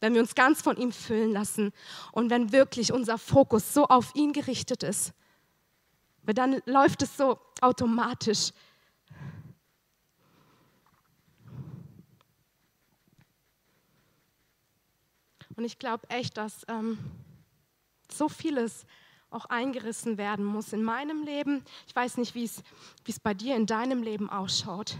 wenn 0.00 0.14
wir 0.14 0.20
uns 0.20 0.34
ganz 0.34 0.62
von 0.62 0.76
ihm 0.76 0.92
füllen 0.92 1.32
lassen 1.32 1.72
und 2.12 2.30
wenn 2.30 2.52
wirklich 2.52 2.92
unser 2.92 3.18
Fokus 3.18 3.72
so 3.72 3.86
auf 3.86 4.14
ihn 4.14 4.32
gerichtet 4.32 4.82
ist, 4.82 5.12
weil 6.22 6.34
dann 6.34 6.60
läuft 6.66 7.02
es 7.02 7.16
so 7.16 7.38
automatisch. 7.60 8.52
Und 15.56 15.64
ich 15.64 15.78
glaube 15.78 16.08
echt, 16.08 16.38
dass 16.38 16.64
ähm, 16.68 16.98
so 18.10 18.28
vieles 18.28 18.86
auch 19.30 19.44
eingerissen 19.46 20.18
werden 20.18 20.44
muss 20.44 20.72
in 20.72 20.82
meinem 20.82 21.22
Leben. 21.22 21.62
Ich 21.86 21.94
weiß 21.94 22.16
nicht, 22.16 22.34
wie 22.34 22.44
es 22.44 23.20
bei 23.20 23.34
dir 23.34 23.56
in 23.56 23.66
deinem 23.66 24.02
Leben 24.02 24.30
ausschaut, 24.30 24.96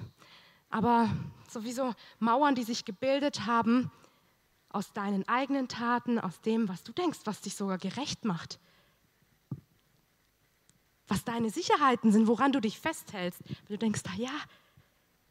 aber 0.69 1.11
sowieso 1.49 1.95
Mauern, 2.19 2.55
die 2.55 2.63
sich 2.63 2.85
gebildet 2.85 3.47
haben, 3.47 3.91
aus 4.71 4.93
deinen 4.93 5.29
eigenen 5.29 5.69
Taten, 5.69 6.19
aus 6.19 6.41
dem, 6.41 6.69
was 6.69 6.83
du 6.83 6.93
denkst, 6.93 7.21
was 7.25 7.41
dich 7.41 7.57
sogar 7.57 7.79
gerecht 7.79 8.25
macht. 8.25 8.59
Was 11.09 11.25
deine 11.25 11.51
Sicherheiten 11.51 12.13
sind, 12.13 12.29
woran 12.29 12.53
du 12.53 12.61
dich 12.61 12.79
festhältst. 12.79 13.43
Wenn 13.47 13.77
du 13.77 13.79
denkst, 13.79 14.03
ah 14.07 14.17
ja, 14.17 14.33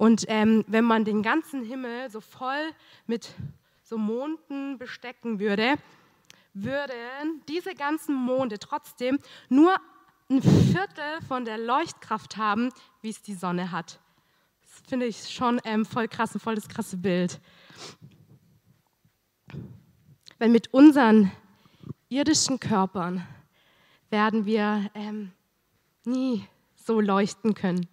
Und 0.00 0.24
ähm, 0.28 0.64
wenn 0.66 0.86
man 0.86 1.04
den 1.04 1.22
ganzen 1.22 1.62
Himmel 1.62 2.08
so 2.08 2.22
voll 2.22 2.72
mit 3.06 3.34
so 3.82 3.98
Monden 3.98 4.78
bestecken 4.78 5.38
würde, 5.40 5.74
würden 6.54 7.42
diese 7.48 7.74
ganzen 7.74 8.14
Monde 8.14 8.58
trotzdem 8.58 9.18
nur 9.50 9.76
ein 10.30 10.40
Viertel 10.40 11.20
von 11.28 11.44
der 11.44 11.58
Leuchtkraft 11.58 12.38
haben, 12.38 12.70
wie 13.02 13.10
es 13.10 13.20
die 13.20 13.34
Sonne 13.34 13.72
hat. 13.72 14.00
Das 14.62 14.80
finde 14.88 15.04
ich 15.04 15.28
schon 15.28 15.60
ähm, 15.64 15.84
voll 15.84 16.08
krass, 16.08 16.34
ein 16.34 16.40
voll 16.40 16.54
das 16.54 16.70
krasse 16.70 16.96
Bild. 16.96 17.38
Weil 20.38 20.48
mit 20.48 20.72
unseren 20.72 21.30
irdischen 22.08 22.58
Körpern 22.58 23.26
werden 24.08 24.46
wir 24.46 24.90
ähm, 24.94 25.32
nie 26.06 26.46
so 26.74 27.02
leuchten 27.02 27.52
können. 27.52 27.86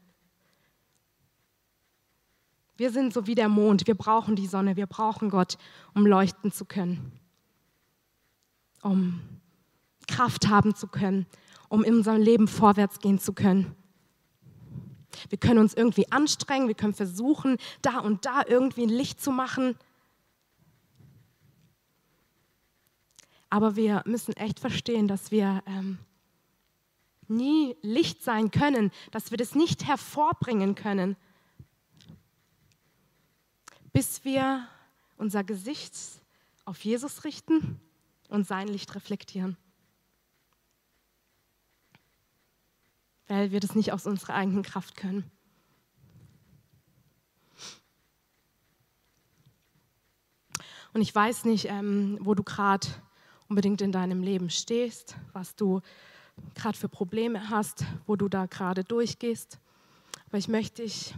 Wir 2.78 2.92
sind 2.92 3.14
so 3.14 3.28
wie 3.28 3.36
der 3.36 3.50
Mond, 3.50 3.88
wir 3.88 3.96
brauchen 3.96 4.36
die 4.36 4.48
Sonne, 4.48 4.76
wir 4.76 4.88
brauchen 4.88 5.30
Gott, 5.30 5.58
um 5.94 6.06
leuchten 6.06 6.52
zu 6.52 6.66
können 6.66 7.12
um 8.82 9.20
Kraft 10.08 10.48
haben 10.48 10.76
zu 10.76 10.88
können, 10.88 11.26
um 11.70 11.84
in 11.84 11.96
unserem 11.96 12.22
Leben 12.22 12.48
vorwärts 12.48 13.00
gehen 13.00 13.20
zu 13.20 13.34
können. 13.34 13.76
Wir 15.30 15.38
können 15.38 15.60
uns 15.60 15.74
irgendwie 15.74 16.12
anstrengen, 16.12 16.68
wir 16.68 16.76
können 16.76 16.94
versuchen, 16.94 17.58
da 17.82 18.00
und 18.00 18.26
da 18.26 18.44
irgendwie 18.48 18.84
ein 18.84 18.90
Licht 18.90 19.20
zu 19.20 19.32
machen. 19.32 19.76
Aber 23.50 23.76
wir 23.76 24.04
müssen 24.06 24.34
echt 24.34 24.60
verstehen, 24.60 25.08
dass 25.08 25.32
wir 25.32 25.64
ähm, 25.66 25.98
nie 27.28 27.76
Licht 27.82 28.24
sein 28.24 28.52
können, 28.52 28.92
dass 29.12 29.32
wir 29.32 29.38
das 29.38 29.56
nicht 29.56 29.88
hervorbringen 29.88 30.76
können, 30.76 31.16
bis 33.98 34.24
wir 34.24 34.68
unser 35.18 35.44
Gesicht 35.44 35.92
auf 36.66 36.86
Jesus 36.86 37.24
richten 37.24 37.82
und 38.30 38.46
sein 38.46 38.68
Licht 38.68 38.94
reflektieren. 38.94 39.58
Weil 43.28 43.50
wir 43.50 43.60
das 43.60 43.74
nicht 43.74 43.92
aus 43.94 44.06
unserer 44.06 44.36
eigenen 44.36 44.62
Kraft 44.62 44.98
können. 44.98 45.24
Und 50.94 51.02
ich 51.02 51.16
weiß 51.16 51.46
nicht, 51.46 51.66
ähm, 51.66 52.20
wo 52.22 52.36
du 52.36 52.44
gerade 52.44 52.88
unbedingt 53.50 53.82
in 53.82 53.92
deinem 53.92 54.22
Leben 54.22 54.52
stehst, 54.52 55.16
was 55.34 55.56
du 55.56 55.82
gerade 56.54 56.78
für 56.78 56.88
Probleme 56.88 57.50
hast, 57.50 57.84
wo 58.06 58.16
du 58.16 58.30
da 58.30 58.46
gerade 58.46 58.84
durchgehst. 58.84 59.58
Aber 60.28 60.38
ich 60.38 60.48
möchte 60.48 60.84
dich 60.84 61.16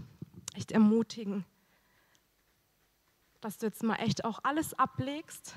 echt 0.55 0.71
ermutigen, 0.71 1.43
dass 3.41 3.57
du 3.57 3.65
jetzt 3.65 3.83
mal 3.83 3.95
echt 3.95 4.25
auch 4.25 4.39
alles 4.43 4.73
ablegst 4.77 5.55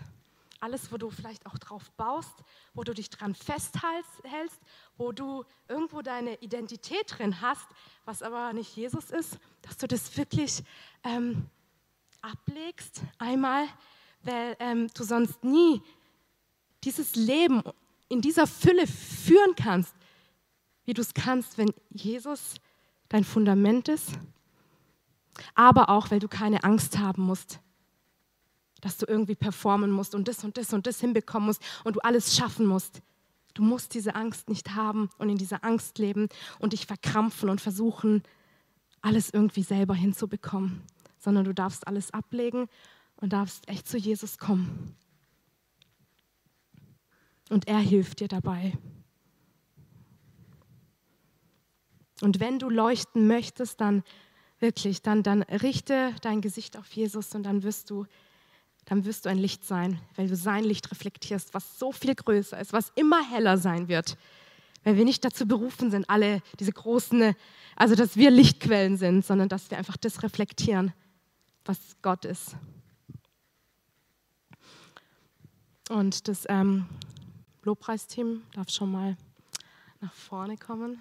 alles, 0.63 0.93
wo 0.93 0.97
du 0.97 1.11
vielleicht 1.11 1.45
auch 1.47 1.59
drauf 1.59 1.91
baust, 1.97 2.33
wo 2.73 2.85
du 2.85 2.95
dich 2.95 3.11
dran 3.11 3.35
festhältst, 3.35 4.61
wo 4.97 5.11
du 5.11 5.45
irgendwo 5.69 6.03
deine 6.03 6.37
Identität 6.37 7.19
drin 7.19 7.41
hast, 7.41 7.67
was 8.05 8.23
aber 8.23 8.53
nicht 8.53 8.77
Jesus 8.77 9.11
ist, 9.11 9.39
dass 9.63 9.77
du 9.77 9.89
das 9.89 10.17
wirklich 10.17 10.63
ähm, 11.03 11.49
ablegst 12.21 13.03
einmal, 13.19 13.67
weil 14.23 14.57
ähm, 14.61 14.89
du 14.95 15.03
sonst 15.03 15.43
nie 15.43 15.83
dieses 16.85 17.17
Leben 17.17 17.63
in 18.09 18.21
dieser 18.21 18.47
Fülle 18.47 18.87
führen 18.87 19.57
kannst, 19.57 19.95
wie 20.85 20.95
du 20.95 21.03
es 21.03 21.13
kannst, 21.13 21.59
wenn 21.59 21.75
Jesus 21.91 22.55
dein 23.09 23.25
Fundament 23.25 23.89
ist, 23.89 24.11
aber 25.57 25.89
auch, 25.89 26.13
weil 26.13 26.21
du 26.21 26.29
keine 26.29 26.63
Angst 26.63 26.99
haben 26.99 27.23
musst, 27.23 27.59
dass 28.83 28.99
du 28.99 29.07
irgendwie 29.07 29.37
performen 29.37 29.91
musst 29.91 30.15
und 30.15 30.29
das 30.29 30.45
und 30.45 30.59
das 30.59 30.75
und 30.75 30.87
das 30.87 31.01
hinbekommen 31.01 31.47
musst 31.47 31.63
und 31.85 31.97
du 31.97 32.01
alles 32.01 32.37
schaffen 32.37 32.67
musst. 32.67 33.01
Du 33.55 33.63
musst 33.63 33.95
diese 33.95 34.15
Angst 34.15 34.51
nicht 34.51 34.75
haben 34.75 35.09
und 35.19 35.31
in 35.31 35.39
dieser 35.39 35.65
Angst 35.65 35.99
leben 35.99 36.29
und 36.59 36.75
dich 36.75 36.87
verkrampfen 36.87 37.49
und 37.49 37.61
versuchen, 37.61 38.23
alles 39.01 39.31
irgendwie 39.31 39.63
selber 39.63 39.95
hinzubekommen, 39.95 40.83
sondern 41.19 41.45
du 41.45 41.55
darfst 41.55 41.87
alles 41.87 42.13
ablegen 42.13 42.69
und 43.17 43.33
darfst 43.33 43.69
echt 43.69 43.89
zu 43.89 43.99
Jesus 43.99 44.39
kommen. 44.39 44.97
Und 47.51 47.69
er 47.69 47.79
hilft 47.79 48.21
dir 48.21 48.29
dabei. 48.29 48.73
Und 52.21 52.41
wenn 52.41 52.59
du 52.59 52.71
leuchten 52.71 53.27
möchtest, 53.27 53.81
dann 53.81 54.03
wirklich, 54.61 55.03
dann, 55.03 55.23
dann 55.23 55.43
richte 55.43 56.15
dein 56.23 56.41
Gesicht 56.41 56.77
auf 56.77 56.91
Jesus 56.93 57.35
und 57.35 57.43
dann 57.43 57.63
wirst 57.65 57.91
du 57.91 58.07
dann 58.85 59.05
wirst 59.05 59.25
du 59.25 59.31
ein 59.31 59.39
Licht 59.39 59.65
sein, 59.65 60.01
weil 60.17 60.29
du 60.29 60.37
sein 60.37 60.65
Licht 60.65 60.91
reflektierst, 60.91 61.55
was 61.55 61.79
so 61.79 61.93
viel 61.93 62.15
größer 62.15 62.59
ist, 62.61 62.73
was 62.73 62.93
immer 62.97 63.23
heller 63.23 63.59
sein 63.59 63.89
wird. 63.89 64.17
Weil 64.85 64.97
wir 64.97 65.05
nicht 65.05 65.25
dazu 65.25 65.47
berufen 65.47 65.91
sind, 65.91 66.11
alle 66.11 66.43
diese 66.59 66.73
großen, 66.73 67.35
also 67.77 67.95
dass 67.95 68.17
wir 68.17 68.31
Lichtquellen 68.31 68.97
sind, 68.97 69.25
sondern 69.25 69.49
dass 69.49 69.71
wir 69.71 69.79
einfach 69.79 69.97
das 69.97 70.23
reflektieren, 70.25 70.93
was 71.65 71.79
Gott 72.03 72.25
ist. 72.25 72.57
Und 75.89 76.27
das 76.27 76.47
ähm, 76.49 76.87
Lobpreisteam 77.63 78.43
darf 78.55 78.71
schon 78.71 78.91
mal 78.91 79.17
nach 80.01 80.13
vorne 80.13 80.57
kommen. 80.57 80.99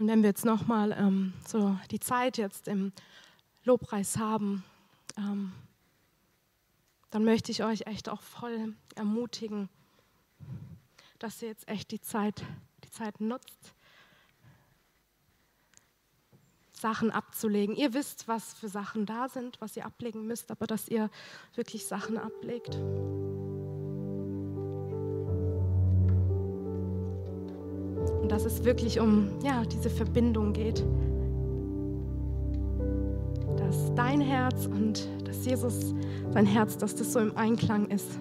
Und 0.00 0.08
wenn 0.08 0.22
wir 0.22 0.30
jetzt 0.30 0.46
nochmal 0.46 0.92
ähm, 0.98 1.34
so 1.46 1.78
die 1.90 2.00
Zeit 2.00 2.38
jetzt 2.38 2.68
im 2.68 2.90
Lobpreis 3.64 4.16
haben, 4.16 4.64
ähm, 5.18 5.52
dann 7.10 7.22
möchte 7.22 7.52
ich 7.52 7.62
euch 7.62 7.82
echt 7.82 8.08
auch 8.08 8.22
voll 8.22 8.74
ermutigen, 8.94 9.68
dass 11.18 11.42
ihr 11.42 11.48
jetzt 11.48 11.68
echt 11.68 11.90
die 11.90 12.00
Zeit, 12.00 12.42
die 12.82 12.90
Zeit 12.90 13.20
nutzt, 13.20 13.74
Sachen 16.72 17.10
abzulegen. 17.10 17.76
Ihr 17.76 17.92
wisst, 17.92 18.26
was 18.26 18.54
für 18.54 18.70
Sachen 18.70 19.04
da 19.04 19.28
sind, 19.28 19.60
was 19.60 19.76
ihr 19.76 19.84
ablegen 19.84 20.26
müsst, 20.26 20.50
aber 20.50 20.66
dass 20.66 20.88
ihr 20.88 21.10
wirklich 21.54 21.84
Sachen 21.84 22.16
ablegt. 22.16 22.74
Dass 28.42 28.54
es 28.54 28.64
wirklich 28.64 28.98
um 28.98 29.28
ja, 29.44 29.64
diese 29.66 29.90
Verbindung 29.90 30.54
geht. 30.54 30.82
Dass 33.58 33.94
dein 33.94 34.22
Herz 34.22 34.66
und 34.66 35.06
dass 35.24 35.44
Jesus 35.44 35.94
sein 36.32 36.46
Herz, 36.46 36.78
dass 36.78 36.94
das 36.94 37.12
so 37.12 37.18
im 37.18 37.36
Einklang 37.36 37.88
ist. 37.88 38.18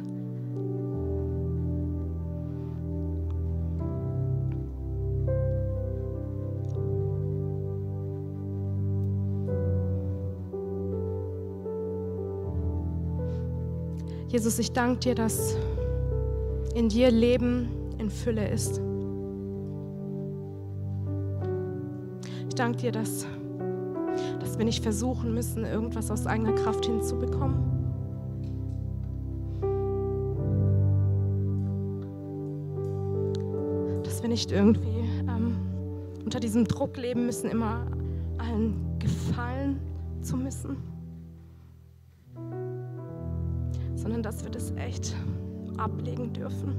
Jesus, 14.27 14.59
ich 14.59 14.73
danke 14.73 14.99
dir, 14.99 15.15
dass 15.15 15.55
in 16.75 16.89
dir 16.89 17.09
Leben 17.09 17.69
in 17.97 18.09
Fülle 18.09 18.47
ist. 18.49 18.81
Danke 22.59 22.79
dir, 22.79 22.91
dass, 22.91 23.25
dass 24.41 24.57
wir 24.57 24.65
nicht 24.65 24.83
versuchen 24.83 25.33
müssen, 25.33 25.63
irgendwas 25.63 26.11
aus 26.11 26.27
eigener 26.27 26.51
Kraft 26.51 26.85
hinzubekommen. 26.85 27.57
Dass 34.03 34.21
wir 34.21 34.27
nicht 34.27 34.51
irgendwie 34.51 35.09
ähm, 35.29 35.55
unter 36.25 36.41
diesem 36.41 36.65
Druck 36.65 36.97
leben 36.97 37.25
müssen, 37.25 37.49
immer 37.49 37.87
allen 38.37 38.99
gefallen 38.99 39.79
zu 40.21 40.35
müssen, 40.35 40.75
sondern 43.95 44.21
dass 44.21 44.43
wir 44.43 44.51
das 44.51 44.71
echt 44.71 45.15
ablegen 45.77 46.33
dürfen 46.33 46.75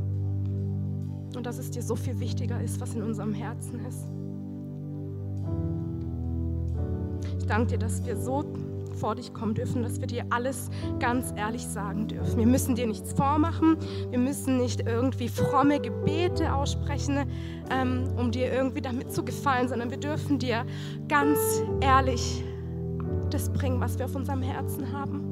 und 1.35 1.47
dass 1.47 1.57
es 1.57 1.71
dir 1.71 1.83
so 1.83 1.97
viel 1.97 2.21
wichtiger 2.21 2.61
ist, 2.61 2.81
was 2.83 2.95
in 2.95 3.03
unserem 3.03 3.33
Herzen 3.33 3.87
ist. 3.87 4.07
Danke 7.51 7.73
dir, 7.73 7.79
dass 7.79 8.05
wir 8.07 8.17
so 8.17 8.45
vor 8.95 9.15
dich 9.17 9.33
kommen 9.35 9.55
dürfen, 9.55 9.83
dass 9.83 10.01
wir 10.01 10.07
dir 10.07 10.25
alles 10.31 10.71
ganz 11.01 11.33
ehrlich 11.37 11.67
sagen 11.67 12.07
dürfen. 12.07 12.39
Wir 12.39 12.47
müssen 12.47 12.77
dir 12.77 12.87
nichts 12.87 13.13
vormachen, 13.13 13.77
wir 14.11 14.19
müssen 14.19 14.59
nicht 14.59 14.87
irgendwie 14.87 15.29
fromme 15.29 15.81
Gebete 15.81 16.55
aussprechen, 16.55 17.29
ähm, 17.71 18.05
um 18.17 18.31
dir 18.31 18.53
irgendwie 18.53 18.81
damit 18.81 19.13
zu 19.13 19.25
gefallen, 19.25 19.69
sondern 19.69 19.91
wir 19.91 19.97
dürfen 19.99 20.39
dir 20.39 20.65
ganz 21.09 21.39
ehrlich 21.81 22.45
das 23.31 23.53
bringen, 23.53 23.81
was 23.81 23.99
wir 23.99 24.05
auf 24.05 24.15
unserem 24.15 24.43
Herzen 24.43 24.93
haben. 24.93 25.27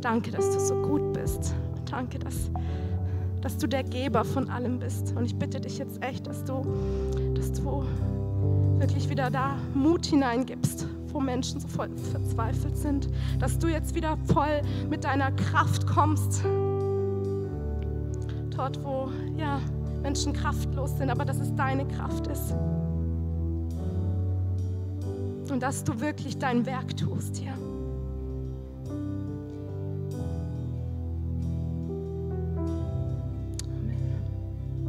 Danke, 0.00 0.30
dass 0.30 0.50
du 0.50 0.60
so 0.60 0.74
gut 0.82 1.12
bist. 1.12 1.54
Danke, 1.90 2.18
dass, 2.18 2.50
dass 3.40 3.58
du 3.58 3.66
der 3.66 3.84
Geber 3.84 4.24
von 4.24 4.48
allem 4.48 4.78
bist. 4.78 5.14
Und 5.16 5.24
ich 5.24 5.34
bitte 5.34 5.60
dich 5.60 5.78
jetzt 5.78 6.02
echt, 6.02 6.26
dass 6.26 6.44
du, 6.44 6.64
dass 7.34 7.52
du 7.52 7.84
wirklich 8.78 9.08
wieder 9.08 9.30
da 9.30 9.56
Mut 9.74 10.06
hineingibst, 10.06 10.86
wo 11.12 11.20
Menschen 11.20 11.60
so 11.60 11.68
voll 11.68 11.90
verzweifelt 12.12 12.76
sind. 12.76 13.08
Dass 13.38 13.58
du 13.58 13.68
jetzt 13.68 13.94
wieder 13.94 14.16
voll 14.32 14.62
mit 14.88 15.04
deiner 15.04 15.32
Kraft 15.32 15.86
kommst. 15.86 16.44
Dort, 18.56 18.82
wo 18.84 19.10
ja, 19.36 19.60
Menschen 20.02 20.32
kraftlos 20.32 20.96
sind, 20.98 21.10
aber 21.10 21.24
dass 21.24 21.38
es 21.38 21.54
deine 21.54 21.86
Kraft 21.86 22.26
ist. 22.26 22.54
Und 25.50 25.62
dass 25.62 25.84
du 25.84 26.00
wirklich 26.00 26.38
dein 26.38 26.66
Werk 26.66 26.96
tust 26.96 27.36
hier. 27.36 27.54